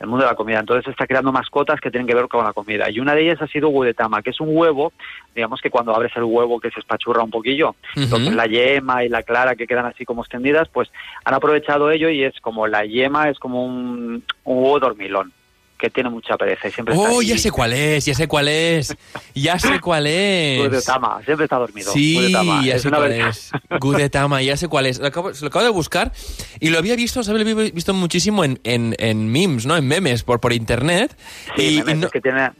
[0.00, 0.58] El mundo de la comida.
[0.60, 2.90] Entonces está creando mascotas que tienen que ver con la comida.
[2.90, 4.94] Y una de ellas ha sido Gudetama, que es un huevo,
[5.34, 8.08] digamos que cuando abres el huevo que se espachurra un poquillo, Ujú.
[8.10, 10.90] lo que es la yema y la clara que quedan así como extendidas, pues
[11.24, 15.32] han aprovechado ello y es como la yema es como un, un huevo dormilón,
[15.80, 17.28] que tiene mucha pereza y siempre está Oh, ahí.
[17.28, 18.94] ya sé cuál es, ya sé cuál es.
[19.34, 20.58] Ya sé cuál es.
[20.68, 21.90] Gudetama, siempre está dormido.
[21.92, 22.64] Sí, Gudetama.
[22.64, 23.50] ya Es sé una cuál ver- es.
[23.80, 24.98] Gudetama, ya sé cuál es.
[24.98, 26.12] Lo acabo, lo acabo de buscar
[26.60, 27.42] y lo había visto, ¿sabes?
[27.42, 29.76] Lo había visto muchísimo en, en, en memes, ¿no?
[29.76, 31.16] En memes por, por internet.
[31.56, 32.50] Sí, y, memes, y no- es que tiene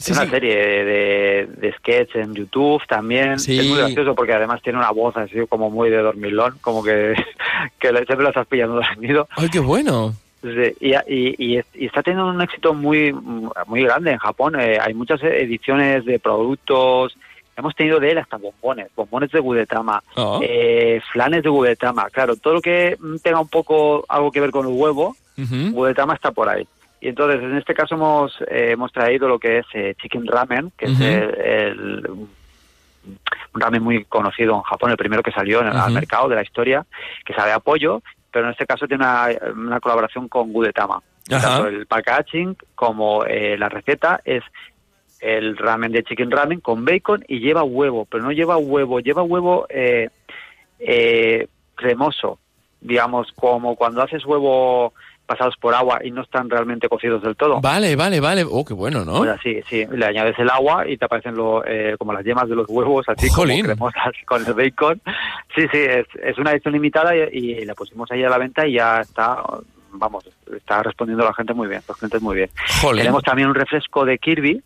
[0.00, 0.30] Sí, una sí.
[0.30, 3.40] serie de, de sketches en YouTube también.
[3.40, 3.58] Sí.
[3.58, 7.14] Es muy gracioso porque además tiene una voz así como muy de dormilón, como que,
[7.80, 9.26] que siempre lo estás pillando dormido.
[9.36, 10.14] ¡Ay, qué bueno!
[10.42, 13.12] Sí, y, y, y es- y está teniendo un éxito muy
[13.66, 14.58] muy grande en Japón.
[14.60, 17.16] Eh, hay muchas ediciones de productos.
[17.56, 20.38] Hemos tenido de él hasta bombones, bombones de Gudetama, Oh.
[20.42, 22.08] eh, flanes de Gudetama.
[22.10, 25.72] Claro, todo lo que mm, tenga un poco algo que ver con el huevo, Ujú.
[25.72, 26.66] Gudetama está por ahí.
[27.00, 30.70] Y entonces, en este caso hemos eh, hemos traído lo que es eh, chicken ramen,
[30.78, 32.06] que es el, el-
[33.54, 36.36] un ramen muy conocido en Japón, el primero que salió en el, al mercado de
[36.36, 36.84] la historia,
[37.24, 41.02] que sabe a pollo, pero en este caso tiene una, una colaboración con Gudetama.
[41.28, 44.42] Tanto el packaging como eh, la receta es
[45.20, 49.22] el ramen de chicken ramen con bacon y lleva huevo, pero no lleva huevo, lleva
[49.22, 50.08] huevo eh,
[50.78, 52.38] eh, cremoso,
[52.80, 54.94] digamos, como cuando haces huevo
[55.28, 57.60] pasados por agua y no están realmente cocidos del todo.
[57.60, 58.44] Vale, vale, vale.
[58.50, 59.18] Oh, qué bueno, ¿no?
[59.18, 62.48] Pues así, sí, le añades el agua y te aparecen lo, eh, como las yemas
[62.48, 63.66] de los huevos, así Jolín.
[63.66, 65.00] como cremosas con el bacon.
[65.54, 68.66] Sí, sí, es, es una edición limitada y, y la pusimos ahí a la venta
[68.66, 69.42] y ya está,
[69.92, 70.24] vamos,
[70.56, 72.50] está respondiendo la gente muy bien, los clientes muy bien.
[72.80, 73.02] Jolín.
[73.02, 74.62] Tenemos también un refresco de Kirby,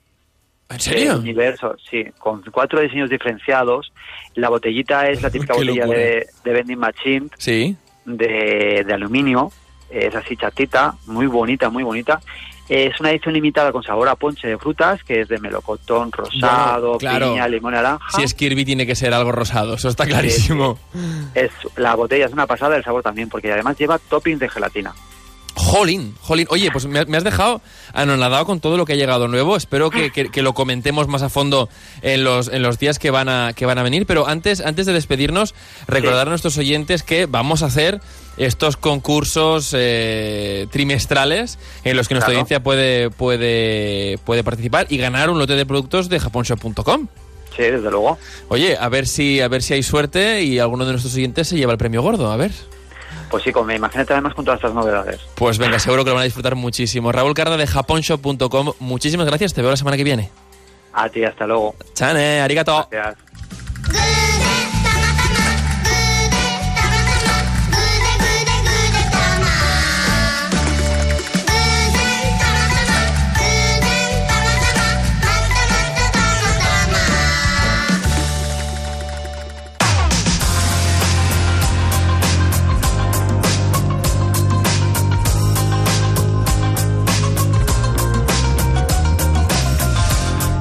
[0.70, 1.18] ¿En serio?
[1.18, 3.92] universo, sí, con cuatro diseños diferenciados.
[4.36, 7.76] La botellita es la típica botella de, de vending machine Sí.
[8.06, 9.50] de, de aluminio,
[9.92, 12.20] es así chatita, muy bonita, muy bonita.
[12.68, 16.82] Es una edición limitada con sabor a ponche de frutas, que es de melocotón rosado,
[16.92, 17.30] Bueno, claro.
[17.32, 18.06] piña, limón, naranja.
[18.16, 20.78] Si es Kirby tiene que ser algo rosado, eso está clarísimo.
[21.34, 24.94] Es, la botella es una pasada, el sabor también, porque además lleva toppings de gelatina.
[25.54, 26.46] Jolín, jolín.
[26.50, 27.60] Oye, pues me, me has dejado
[27.92, 29.56] anonadado con todo lo que ha llegado nuevo.
[29.56, 31.68] Espero que, que- que lo comentemos más a fondo
[32.00, 34.06] en los, en los días que van, a, que van a venir.
[34.06, 35.54] Pero antes, antes de despedirnos,
[35.86, 38.00] recordar a nuestros oyentes que vamos a hacer
[38.38, 42.38] estos concursos eh, trimestrales en los que nuestra Claro.
[42.40, 47.08] audiencia puede, puede, puede participar y ganar un lote de productos de japonshop.com.
[47.54, 48.16] Sí, desde luego.
[48.48, 51.56] Oye, a ver si a ver si hay suerte y alguno de nuestros oyentes se
[51.58, 52.32] lleva el premio gordo.
[52.32, 52.52] A ver.
[53.32, 55.18] Pues sí, con, imagínate además con todas estas novedades.
[55.36, 57.12] Pues venga, seguro que lo van a disfrutar muchísimo.
[57.12, 59.54] Raúl Carda de japonshop.com, muchísimas gracias.
[59.54, 60.28] Te veo la semana que viene.
[60.92, 61.74] A ti, hasta luego.
[61.94, 62.86] Chane, arigato.
[62.90, 63.16] Gracias.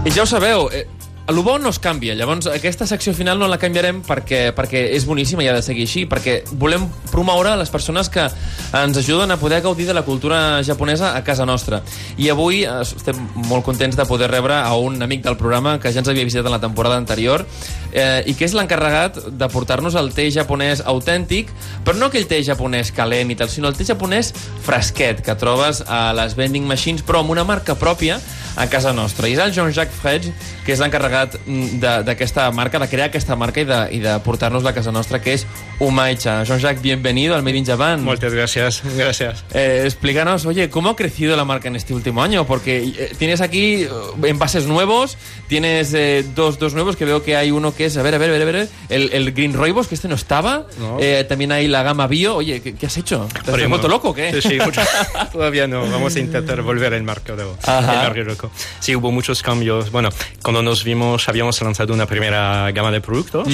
[0.02, 0.88] I ja ho sabeu, eh,
[1.28, 2.16] el bo no es canvia.
[2.18, 5.86] Llavors, aquesta secció final no la canviarem perquè, perquè és boníssima i ha de seguir
[5.86, 10.64] així, perquè volem promoure les persones que ens ajuden a poder gaudir de la cultura
[10.66, 11.84] japonesa a casa nostra.
[12.18, 15.94] I avui eh, estem molt contents de poder rebre a un amic del programa que
[15.94, 17.46] ja ens havia visitat en la temporada anterior
[17.94, 21.54] eh, i que és l'encarregat de portar-nos el té japonès autèntic,
[21.86, 24.34] però no aquell té japonès calent i tal, sinó el té japonès
[24.66, 28.18] fresquet que trobes a les vending machines, però amb una marca pròpia
[28.56, 29.28] a casa nostra.
[29.30, 30.32] I és el Jean-Jacques Fredge,
[30.66, 34.18] que és l'encarregat mm, de- d'aquesta marca, de crear aquesta marca i de, i de
[34.26, 35.46] portar-nos-la a casa nostra, que és
[35.80, 36.44] Umaicha.
[36.44, 38.04] Jean-Jacques, bienvenido al Made in Japan.
[38.04, 39.44] Muchas gracias, gracias.
[39.54, 42.46] Eh, explícanos, oye, ¿cómo ha crecido la marca en este último año?
[42.46, 43.90] Porque eh, tienes aquí eh,
[44.24, 48.04] envases nuevos, tienes eh, dos, dos nuevos, que veo que hay uno que es, a
[48.04, 50.68] ver, a ver, a ver, a ver, el, el Green Roibos, que este no estaba.
[50.80, 50.98] No.
[51.00, 52.36] Eh, también hay la gama Bio.
[52.36, 53.28] Oye, ¿qué, qué has hecho?
[53.46, 54.40] ¿Te has vuelto loco o qué?
[54.42, 54.82] Sí, sí, mucho-
[55.32, 55.90] todavía no.
[55.90, 58.08] Vamos a intentar volver al mercado, Ajá.
[58.08, 58.52] el mercado loco.
[58.80, 59.92] Sí, hubo muchos cambios.
[59.92, 60.10] Bueno,
[60.42, 63.48] cuando nos vimos, habíamos lanzado una primera gama de productos.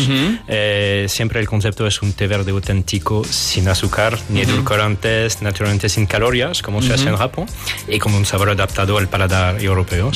[0.48, 6.06] Eh, siempre el concepto es un té verde auténtico, sin azúcar, ni edulcorantes, naturalmente sin
[6.06, 7.46] calorías, como se hace en Japón,
[7.88, 10.12] y con un sabor adaptado al paladar europeo.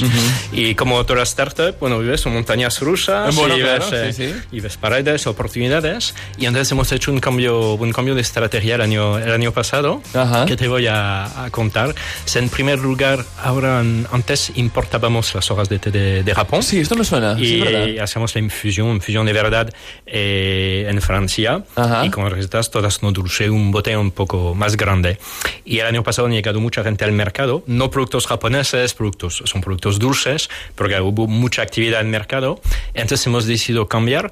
[0.52, 4.34] Y como toda startup, bueno, vives en montañas rusas, Bueno, y, ves, sí, eh, sí.
[4.52, 6.14] y ves paredes, oportunidades.
[6.38, 10.02] Y entonces hemos hecho un cambio, un cambio de estrategia el año, el año pasado
[10.48, 11.94] que te voy a, a contar.
[12.26, 16.64] Es, en primer lugar, ahora antes importábamos las hojas de té de, de Japón.
[16.64, 17.36] Sí, esto me suena.
[17.36, 18.04] sí, Y verdad.
[18.04, 19.74] hacemos la infusión, infusión de verdad
[20.06, 22.06] eh, en Francia Ajá.
[22.06, 25.18] y con recetas todas no dulce, un bote un poco más grande.
[25.66, 29.62] Y el año pasado han llegado mucha gente al mercado, no productos japoneses, productos, son
[29.62, 32.62] productos dulces, porque hubo mucha actividad en el mercado.
[32.94, 34.32] Entonces hemos decidido cambiar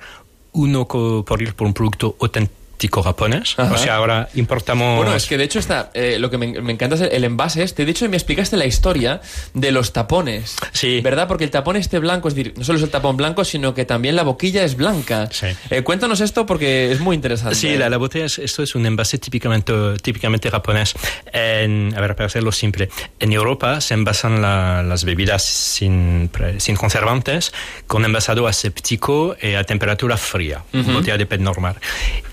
[0.52, 3.56] uno por ir por un producto auténtico japonés.
[3.58, 3.74] Ajá.
[3.74, 4.98] O sea, ahora importamos...
[4.98, 7.64] Bueno, es que de hecho está, eh, lo que me, me encanta es el, envase
[7.64, 7.86] este.
[7.86, 9.22] De hecho, me explicaste la historia
[9.54, 10.56] de los tapones.
[10.72, 11.02] Sí.
[11.02, 11.28] ¿Verdad?
[11.28, 13.86] Porque el tapón este blanco, es decir, no solo es el tapón blanco, sino que
[13.86, 15.28] también la boquilla es blanca.
[15.32, 15.48] Sí.
[15.70, 17.56] Eh, cuéntanos esto porque es muy interesante.
[17.56, 20.94] Sí, la, la botella, es- esto es un envase típicamente, típicamente japonés.
[21.34, 26.76] En- a ver, para hacerlo simple, en Europa se envasan la- las bebidas sin, sin
[26.76, 27.52] conservantes
[27.88, 31.76] con envasado aséptico y a temperatura fría, botella de PET normal.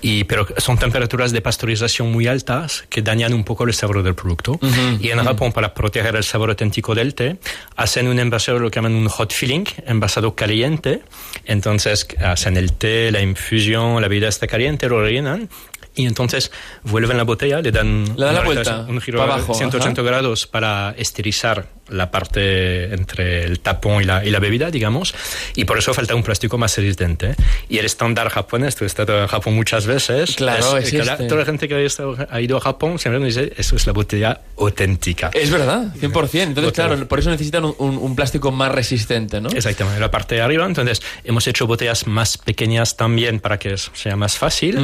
[0.01, 4.15] Y, pero son temperaturas de pasteurización muy altas que dañan un poco el sabor del
[4.15, 4.59] producto.
[4.99, 7.37] Y en Japón, para proteger el sabor auténtico del té,
[7.75, 11.01] hacen un envasado, lo que llaman un hot filling, envasado caliente.
[11.45, 15.49] Entonces hacen el té, la infusión, la bebida está caliente, lo rellenan.
[15.97, 16.51] Y entonces
[16.83, 20.93] vuelven la botella, le dan Le la vuelta, un giro para abajo, 180 grados para
[20.97, 25.15] esterilizar la parte entre el tapón y la, y la bebida, digamos,
[25.55, 27.35] y por eso falta un plástico más resistente.
[27.69, 31.37] Y el estándar japonés, tú has estado en Japón muchas veces, Claro, es la- toda
[31.39, 31.87] la gente que
[32.29, 35.31] ha, ido a Japón siempre nos dice, eso es la botella auténtica.
[35.33, 36.41] Es verdad, 100%.
[36.43, 36.87] Entonces, Botella.
[36.89, 39.49] claro, por eso necesitan un, un- un plástico más resistente, ¿no?
[39.49, 40.65] Exactamente, la parte de arriba.
[40.65, 44.77] Entonces, hemos hecho botellas más pequeñas también para que sea más fácil.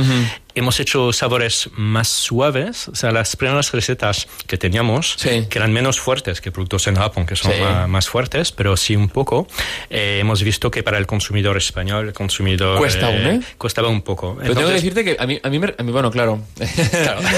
[0.56, 2.88] Hemos hecho sabores más suaves.
[2.90, 5.46] O sea, las primeras recetas que teníamos, Sí.
[5.50, 7.60] que eran menos fuertes que productos en Japón, que son Sí.
[7.62, 9.48] ma- más fuertes, pero sí un poco,
[9.90, 12.78] eh, hemos visto que para el consumidor español, el consumidor...
[12.78, 13.42] Cuesta aún, ¿eh?
[13.58, 14.38] Costaba un poco.
[14.42, 16.42] Pero tengo que decirte que a mí, a mí, me- a mí bueno, claro.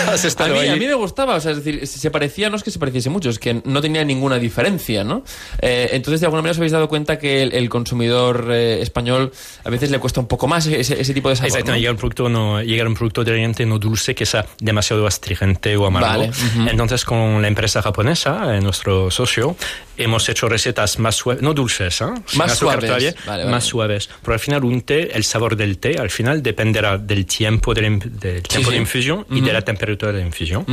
[0.08, 2.64] has a, mí, a mí me gustaba, o sea, es decir, se parecía, no es
[2.64, 5.24] que se pareciese mucho, es que no tenía ninguna diferencia, ¿no?
[5.62, 9.32] Eh, entonces, de alguna manera os habéis dado cuenta que el, el consumidor eh, español
[9.64, 11.78] a veces le cuesta un poco más ese, ese tipo de sabor, Exacto, ¿no?
[11.78, 15.76] llega un producto no llega un producto de oriente no dulce que sea demasiado astringente
[15.78, 16.08] o amargo.
[16.08, 16.70] Vale, ujú.
[16.70, 19.56] Entonces con la empresa japonesa, eh, nuestro socio,
[19.98, 22.06] hemos hecho recetas más suaves, no dulces, ¿eh?
[22.36, 22.86] Más suaves.
[22.86, 23.52] todavía, Vale, vale.
[23.52, 24.10] más suaves.
[24.22, 27.82] Pero al final un té, el sabor del té, al final dependerá del tiempo de,
[27.82, 28.76] la del tiempo sí.
[28.76, 30.66] de infusión y de la temperatura de infusión.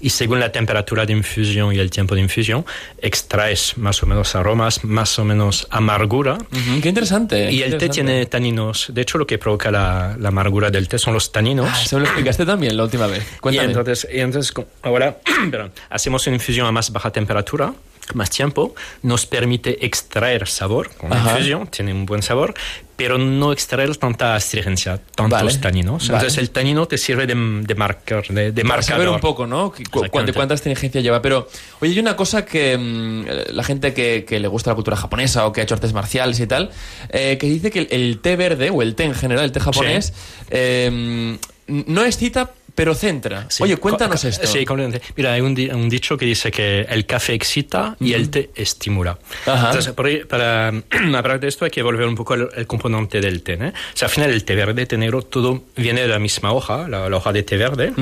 [0.00, 2.64] Y según la temperatura de infusión y el tiempo de infusión,
[3.00, 6.38] extraes más o menos aromas, más o menos amargura.
[6.82, 7.50] Qué interesante.
[7.50, 7.88] Y el té interesante.
[7.94, 8.86] tiene taninos.
[8.92, 11.69] De hecho, lo que provoca la, la amargura del té son los taninos.
[11.72, 13.24] Ah, eso me lo explicaste también la última vez.
[13.36, 13.68] Y Cuéntame.
[13.68, 14.52] entonces, y entonces
[14.82, 15.18] ahora
[15.50, 17.72] perdón, hacemos una infusión a más baja temperatura,
[18.14, 21.30] más tiempo, nos permite extraer sabor con la Ajá.
[21.32, 22.54] infusión, tiene un buen sabor,
[22.96, 25.58] pero no extraer tanta astringencia, tantos Vale.
[25.58, 26.08] taninos.
[26.08, 26.18] Vale.
[26.18, 28.84] Entonces el tanino te sirve de, de marcar, de, de Para marcador.
[29.04, 29.72] saber un poco, ¿no?
[29.92, 31.22] Cu- cuánta astringencia lleva.
[31.22, 31.46] Pero,
[31.80, 35.46] oye, hay una cosa que mm, la gente que, que le gusta la cultura japonesa
[35.46, 36.70] o que ha hecho artes marciales y tal,
[37.10, 39.60] eh, que dice que el, el té verde o el té en general, el té
[39.60, 40.12] japonés,
[40.50, 41.38] eh,
[41.86, 43.46] no excita, pero centra.
[43.50, 43.62] Sí.
[43.64, 44.46] Oye, cuéntanos esto.
[44.46, 45.06] Sí, completamente.
[45.16, 48.50] Mira, hay un, di- un dicho que dice que el café excita y el té
[48.54, 49.18] estimula.
[49.46, 49.66] Ajá.
[49.68, 50.68] Entonces, por para
[51.16, 53.54] hablar de esto hay que volver un poco al componente del té.
[53.54, 53.72] ¿eh?
[53.94, 56.88] O sea, al final el té verde, té negro, todo viene de la misma hoja,
[56.88, 57.92] la, la hoja de té verde,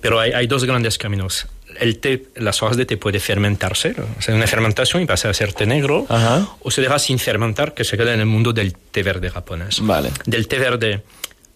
[0.00, 1.46] pero hay, hay dos grandes caminos.
[1.80, 5.34] El té, las hojas de té puede fermentarse, o sea, una fermentación y pasar a
[5.34, 6.46] ser té negro, Ajá.
[6.60, 9.78] o se deja sin fermentar, que se queda en el mundo del té verde japonés.
[9.80, 10.10] Vale.
[10.26, 11.02] Del té verde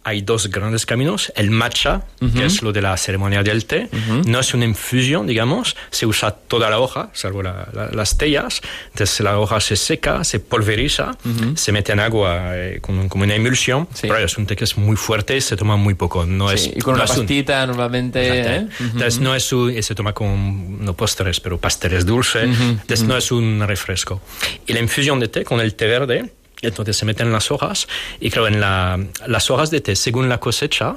[0.09, 1.33] hay dos grandes caminos.
[1.35, 3.89] El matcha, que es lo de la ceremonia del té,
[4.25, 8.61] no es una infusión, digamos, se usa toda la hoja, salvo la- la- las tellas.
[8.93, 11.17] Entonces la hoja se seca, se pulveriza,
[11.57, 13.89] se mete en agua eh, como, como una emulsión.
[13.95, 14.03] Sí.
[14.07, 16.25] Pero es un té que es muy fuerte y se toma muy poco.
[16.25, 18.21] No Sí, es, y con no una es un- pastita normalmente.
[18.23, 18.69] ¿eh?
[18.79, 22.45] Entonces no es un, se toma con, no postres, pero pasteles dulces.
[22.45, 24.21] Entonces no es un refresco.
[24.69, 26.31] Y la infusión de té con el té verde,
[26.63, 27.87] entonces se meten las hojas.
[28.21, 30.97] Y claro, en la, las hojas de té, según la cosecha,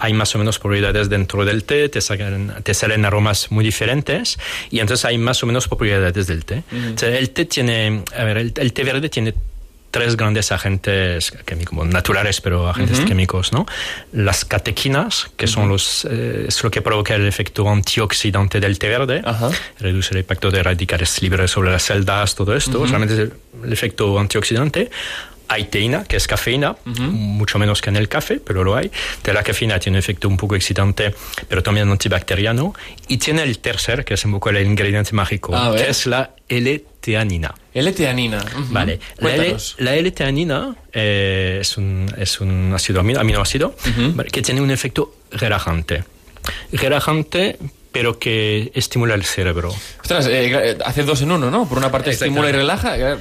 [0.00, 4.36] hay más o menos propiedades dentro del té, te, sacan- te salen aromas muy diferentes
[4.68, 6.64] y entonces hay más o menos propiedades del té.
[6.72, 9.32] Entonces, el té tiene, a ver, el, el té verde tiene
[9.90, 13.66] tres grandes agentes químicos, naturales, pero agentes químicos, ¿no?
[14.12, 18.88] Las catequinas, que son los, eh, es lo que provoca el efecto antioxidante del té
[18.88, 19.50] verde, Ajá.
[19.78, 23.32] reduce el impacto de radicales libres sobre las celdas, todo esto, realmente es el,
[23.64, 24.90] el efecto antioxidante.
[25.52, 28.88] Hay teína, que es cafeína, mucho menos que en el café, pero lo hay.
[29.24, 31.12] De la cafeína tiene un efecto un poco excitante,
[31.48, 32.72] pero también antibacteriano.
[33.08, 37.52] Y tiene el tercer, que es un poco el ingrediente mágico, que es la L-teanina.
[37.74, 38.44] L-teanina.
[38.70, 39.74] Vale, la, L, Cuéntanos.
[39.78, 43.74] la L-teanina eh, es, un, es un ácido amino, aminoácido
[44.30, 46.04] que tiene un efecto relajante.
[46.72, 47.58] Relajante,
[47.92, 49.74] pero que estimula el cerebro.
[50.00, 51.68] Ostras, eh, hace dos en uno, ¿no?
[51.68, 52.96] Por una parte estimula y relaja.
[52.96, 53.16] eh,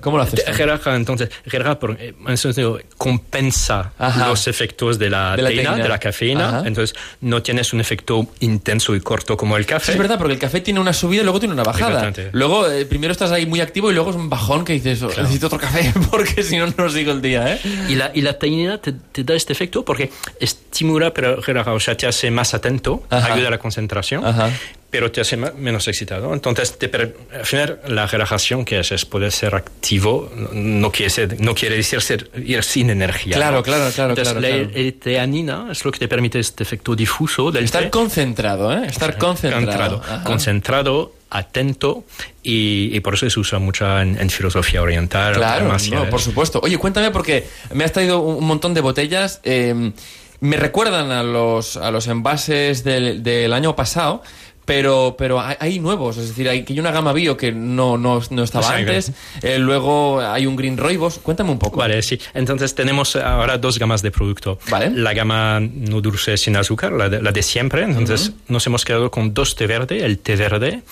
[0.00, 0.44] ¿Cómo lo haces?
[0.56, 4.28] Relaja, entonces, relaja por, eh, en sentido, compensa Ajá.
[4.28, 5.82] los efectos de la, De la teína, teína.
[5.84, 6.48] de la cafeína.
[6.48, 6.62] Ajá.
[6.68, 9.92] Entonces, no tienes un efecto intenso y corto como el Sí, café.
[9.92, 12.12] es verdad, porque el café tiene una subida y luego tiene una bajada.
[12.32, 15.08] Luego, eh, primero estás ahí muy activo y luego es un bajón que dices, "Oh,
[15.08, 17.60] necesito otro café porque si no, no sigo el día, ¿eh?
[17.88, 21.80] Y la, y la teína te, te da este efecto porque estimula, pero relaja, o
[21.80, 23.34] sea, te hace más atento, Ajá.
[23.34, 24.50] ayuda a la concentración, Ajá.
[24.90, 26.34] pero te hace menos excitado.
[26.34, 31.40] Entonces, te al final, la relajación que es, es poder ser activo, no, quiere, ser-
[31.40, 33.36] no quiere decir ser, ir sin energía.
[33.36, 33.62] Claro, ¿no?
[33.62, 34.70] claro, claro, Entonces, claro, la claro.
[34.74, 37.90] L-teanina es lo que te permite este efecto difuso del Estar té.
[37.90, 38.86] concentrado, ¿eh?
[38.86, 39.98] Estar concentrado.
[40.00, 42.02] Concentrado, concentrado, atento,
[42.42, 45.34] y, y por eso se usa mucho en, en filosofía oriental.
[45.34, 46.08] Claro, no, marciales.
[46.10, 46.58] por supuesto.
[46.64, 49.40] Oye, cuéntame porque me has traído un un montón de botellas.
[49.44, 49.92] eh,
[50.40, 54.22] me recuerdan a los, a los envases del, del año pasado.
[54.70, 57.98] Pero, pero hay, hay nuevos, es decir, hay, que hay una gama bio que no,
[57.98, 59.10] no, no estaba antes.
[59.42, 61.18] eh, luego hay un Green Roibos.
[61.18, 61.78] Cuéntame un poco.
[61.80, 62.20] Vale, sí.
[62.34, 64.60] Entonces tenemos ahora dos gamas de producto.
[64.70, 64.90] Vale.
[64.90, 67.82] La gama no dulce sin azúcar, la de, la de siempre.
[67.82, 70.82] Entonces nos hemos quedado con dos té verde, el té verde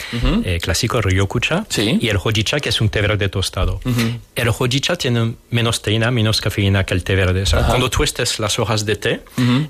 [0.45, 1.99] eh, clásico Ryokucha Sí.
[2.01, 3.81] y el hojicha que es un té verde tostado.
[4.35, 7.43] El hojicha tiene menos teína, menos cafeína que el té verde.
[7.43, 9.21] O sea, cuando tuestes las hojas de té,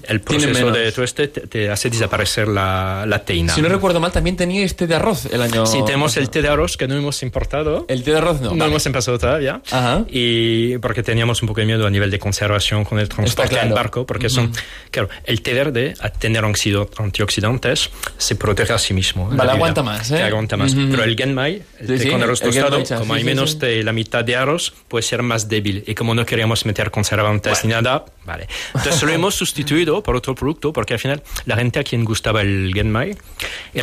[0.05, 3.55] el proceso de tueste te, te hace desaparecer la, la teína.
[3.55, 5.66] Si no recuerdo recuerdo mal, también teníais té de arroz el año...
[5.66, 7.84] Sí, tenemos el té de arroz que no hemos importado.
[7.88, 8.51] El té de arroz no.
[8.51, 8.70] No vale.
[8.70, 9.61] hemos empezado todavía.
[9.70, 10.05] Ajá.
[10.09, 13.68] Y porque teníamos un poco de miedo a nivel de conservación con el transporte claro.
[13.68, 14.53] en barco, porque son,
[14.90, 19.28] claro, el té verde, a tener antioxidantes, se protege a sí mismo.
[19.32, 20.22] Vale, aguanta más, ¿eh?
[20.22, 20.72] Aguanta más.
[20.72, 20.88] Ujú.
[20.90, 23.92] Pero el genmai, el Sí, té sí, con arroz tostado, como hay menos de la
[23.92, 25.84] mitad de arroz, puede ser más débil.
[25.86, 28.49] Y como no queríamos meter conservantes ni nada, vale.
[28.74, 32.42] Entonces lo hemos sustituido por otro producto, porque al final la gente a quien gustaba
[32.42, 33.16] el genmai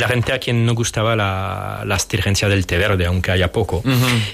[0.00, 3.82] la gente a quien no gustaba la, la astringencia del té verde, aunque haya poco.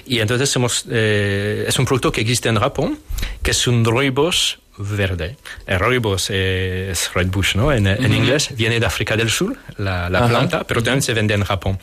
[0.07, 2.99] Y entonces hemos, eh, es un producto que existe en Japón,
[3.43, 5.37] que es un rooibos verde.
[5.67, 7.73] El rooibos es red bush, ¿no?
[7.73, 11.35] En, en inglés viene de África del Sur, la, la planta, pero también se vende
[11.35, 11.79] en Japón.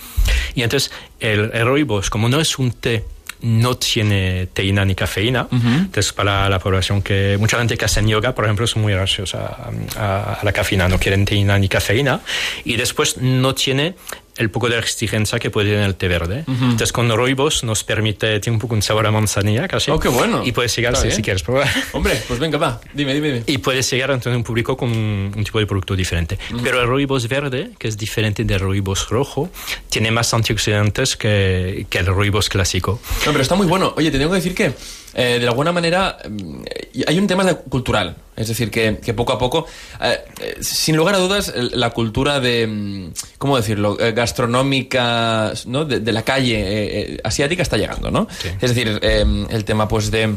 [0.55, 3.05] Y entonces el, el rooibos, como no es un té
[3.41, 5.47] no tiene teína ni cafeína.
[5.51, 9.33] Entonces, para la población que mucha gente que hace yoga, por ejemplo, son muy reacios
[9.35, 12.19] a, a- a la cafeína, no quieren teína ni cafeína.
[12.65, 13.95] Y después no tiene
[14.39, 16.45] el poco de exigencia que puede tener el té verde.
[16.47, 19.91] Entonces, con rooibos nos permite, tiene un poco un sabor a manzanilla casi.
[19.91, 20.41] Oh, qué bueno.
[20.45, 21.67] Y puedes llegar, si, si quieres probar.
[21.91, 22.79] Hombre, pues venga, va.
[22.93, 23.43] Dime, dime, dime.
[23.47, 26.39] Y puedes llegar a tener un público con un, un tipo de producto diferente.
[26.63, 29.49] Pero el rooibos verde, que es diferente del rooibos rojo,
[29.89, 33.01] tiene más antioxidantes que, que el rooibos clásico.
[33.25, 33.93] No, pero está muy bueno.
[33.97, 34.73] Oye, te tengo que decir que,
[35.14, 36.62] eh, de alguna manera, mm,
[37.07, 38.16] hay un tema cultural.
[38.36, 39.66] Es decir, que, que poco a poco,
[40.01, 45.84] eh, eh, sin lugar a dudas, la cultura de, mm, ¿cómo decirlo?, Eh, gastronómica, ¿no?,
[45.84, 48.28] de, de la calle asiática está llegando, ¿no?
[48.41, 48.49] Sí.
[48.62, 50.36] Es decir, el tema, pues, de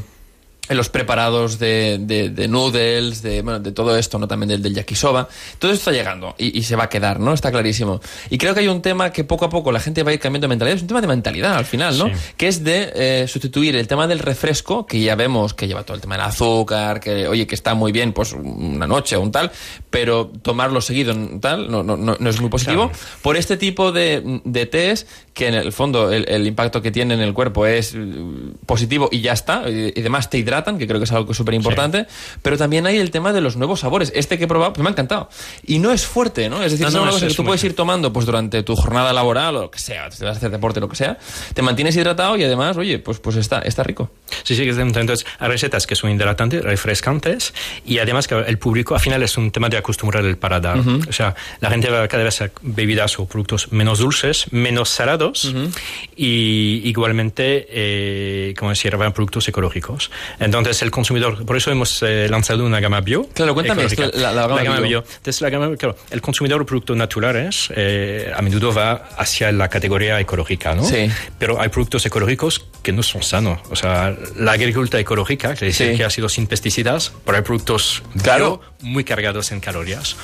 [0.68, 4.28] en los preparados de, de, de noodles, de, bueno, de todo esto, ¿no?
[4.28, 5.28] También del, del yakisoba.
[5.58, 7.34] Todo esto está llegando y, y se va a quedar, ¿no?
[7.34, 8.00] Está clarísimo.
[8.30, 10.20] Y creo que hay un tema que poco a poco la gente va a ir
[10.20, 10.76] cambiando de mentalidad.
[10.76, 12.06] Es un tema de mentalidad al final, ¿no?
[12.06, 12.12] Sí.
[12.36, 15.96] Que es de eh, sustituir el tema del refresco, que ya vemos que lleva todo
[15.96, 19.32] el tema del azúcar, que, oye, que está muy bien, pues, una noche o un
[19.32, 19.50] tal,
[19.90, 22.88] pero tomarlo seguido, tal, no, no, no, no es muy positivo.
[22.88, 23.04] Claro.
[23.20, 27.14] Por este tipo de, de tés, que en el fondo el, el impacto que tiene
[27.14, 27.99] en el cuerpo es eh,
[28.66, 31.55] positivo y ya está, y, y además te hidratan, que creo que es algo súper
[31.55, 32.07] importante,
[32.43, 34.12] pero también hay el tema de los nuevos sabores.
[34.14, 35.28] Este que he probado, pues me ha encantado.
[35.66, 36.62] Y no es fuerte, ¿no?
[36.62, 38.12] Es decir, No, es no, una es- cosa que es tú muy puedes ir tomando
[38.12, 40.89] pues durante tu jornada laboral o lo que sea, si vas a hacer deporte lo
[40.89, 41.16] que sea,
[41.55, 44.11] te mantienes hidratado y además, oye, pues, pues está, está rico.
[44.43, 47.55] Sí, sí, que es- entonces hay recetas que son hidratantes, refrescantes
[47.87, 50.78] y además que el público al final es un tema de acostumbrar el paladar.
[51.09, 55.22] O sea, la gente va cada vez a bebidas o productos menos dulces, menos salados
[56.16, 60.11] y igualmente, eh, como decir, productos ecológicos.
[60.39, 63.29] Entonces el consumidor, por eso hemos eh, lanzado una gama bio.
[63.35, 64.99] Claro, cuéntame esto, la- la gama bio.
[65.16, 69.68] Entonces, la gama, claro, el consumidor de productos naturales eh, a menudo va hacia la
[69.68, 70.85] categoría ecológica, ¿no?
[70.85, 71.11] Sí.
[71.39, 73.61] Pero hay productos ecológicos que no son sanos.
[73.70, 75.97] O sea, la agricultura ecológica, que dice Sí.
[75.97, 78.61] que ha sido sin pesticidas, pero hay productos Claro.
[78.61, 80.16] bio muy cargados en calorías.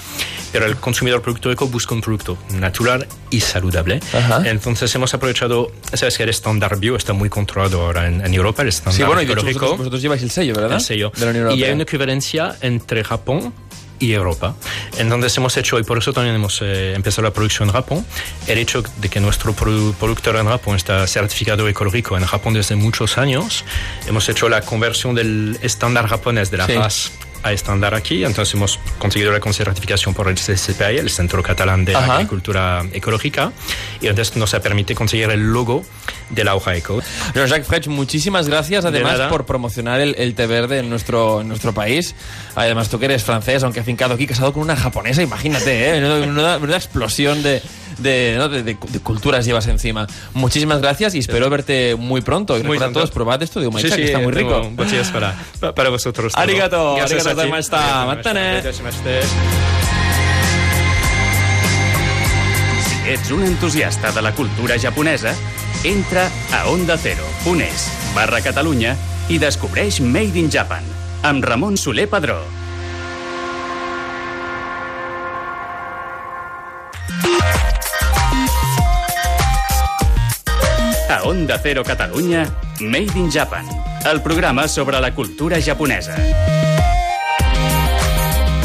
[0.52, 4.00] Pero el consumidor producto eco busca un producto natural y saludable.
[4.12, 4.42] Ajá.
[4.48, 8.62] Entonces hemos aprovechado, sabes que el estándar bio está muy controlado ahora en, en Europa,
[8.62, 10.72] el estándar Sí, bueno, y de hecho ecológico vosotros, vosotros lleváis el sello, ¿verdad?
[10.74, 11.12] el sello.
[11.16, 11.74] De la Unión y hay Europea.
[11.74, 13.52] una equivalencia entre Japón
[14.00, 14.54] y Europa.
[14.96, 18.06] Entonces hemos hecho, y por eso también hemos eh, empezado la producción en Japón,
[18.46, 22.76] el hecho de que nuestro produ- productor en Japón está certificado ecológico en Japón desde
[22.76, 23.64] muchos años,
[24.06, 26.74] hemos hecho la conversión del estándar japonés de la Sí.
[26.74, 27.10] paz
[27.42, 31.94] a estándar aquí, entonces hemos conseguido la certificación por el CCPI, el Centro Catalán de
[31.94, 32.14] Ajá.
[32.16, 33.52] Agricultura Ecológica,
[34.00, 35.84] y entonces nos ha permitido conseguir el logo
[36.30, 37.00] de la hoja eco.
[37.34, 41.48] Jean-Jacques Frech, muchísimas gracias De además por promocionar el, el té verde en nuestro, en
[41.48, 42.14] nuestro país.
[42.54, 45.98] Además, tú que eres francés, aunque afincado aquí, casado con una japonesa, imagínate, ¿eh?
[46.04, 47.62] Una, una- una explosión de,
[47.98, 48.48] de, ¿no?
[48.48, 50.06] de- de- de culturas llevas encima.
[50.34, 52.54] Muchísimas gracias y espero verte muy pronto.
[52.54, 53.00] Y Muy recuerda a pronto.
[53.00, 54.68] todos, probad esto de Umaicha, que está muy rico.
[54.72, 56.32] Botellas para, pa- para vosotros.
[56.32, 56.42] todo.
[56.42, 57.40] Arigato, Gracias arigato.
[57.40, 58.62] Arigato Matane.
[62.84, 65.34] Si ets un entusiasta de la cultura japonesa,
[65.84, 68.96] entra a ondacero.es barra Catalunya
[69.28, 70.82] i descobreix Made in Japan
[71.22, 72.38] amb Ramon Soler Padró.
[81.08, 82.46] A Onda Cero Catalunya,
[82.80, 83.66] Made in Japan,
[84.10, 86.57] el programa sobre la cultura japonesa.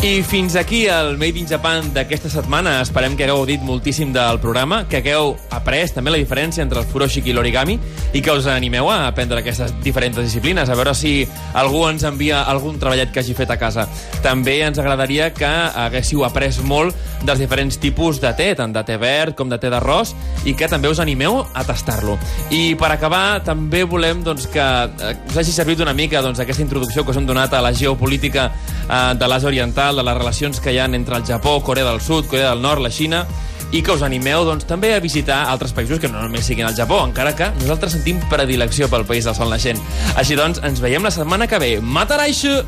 [0.04, 2.74] I fins aquí el Made in Japan d'aquesta setmana.
[2.84, 6.90] Esperem que hagueu gaudit moltíssim del programa, que hagueu après també la diferència entre el
[6.90, 7.78] furoshiki i l'origami
[8.12, 11.24] i que us animeu a aprendre aquestes diferents disciplines, a veure si
[11.56, 13.88] algú ens envia algun treballet que hagi fet a casa.
[14.22, 19.00] També ens agradaria que haguéssiu après molt dels diferents tipus de té, tant de té
[19.00, 20.12] verd com de té d'arròs,
[20.44, 22.18] i que també us animeu a tastar-lo.
[22.52, 26.68] I per acabar, també volem doncs, que eh, us hagi servit una mica doncs, aquesta
[26.68, 30.60] introducció que us hem donat a la geopolítica eh, de l'Àsia Oriental, de les relacions
[30.60, 33.26] que hi ha entre el Japó, Corea del Sud, Corea del Nord, la Xina,
[33.74, 36.78] i que us animeu doncs, també a visitar altres països que no només siguin el
[36.78, 39.82] Japó, encara que nosaltres sentim predilecció pel país del sol naixent.
[40.16, 41.74] Així doncs, ens veiem la setmana que ve.
[41.82, 42.62] Mataraixo!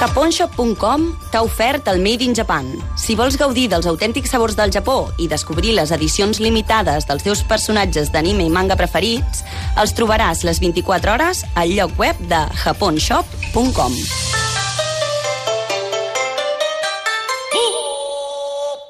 [0.00, 2.70] Japonshop.com t'ha ofert el Made in Japan.
[2.96, 7.44] Si vols gaudir dels autèntics sabors del Japó i descobrir les edicions limitades dels teus
[7.44, 9.44] personatges d'anime i manga preferits,
[9.76, 14.00] els trobaràs les 24 hores al lloc web de japonshop.com.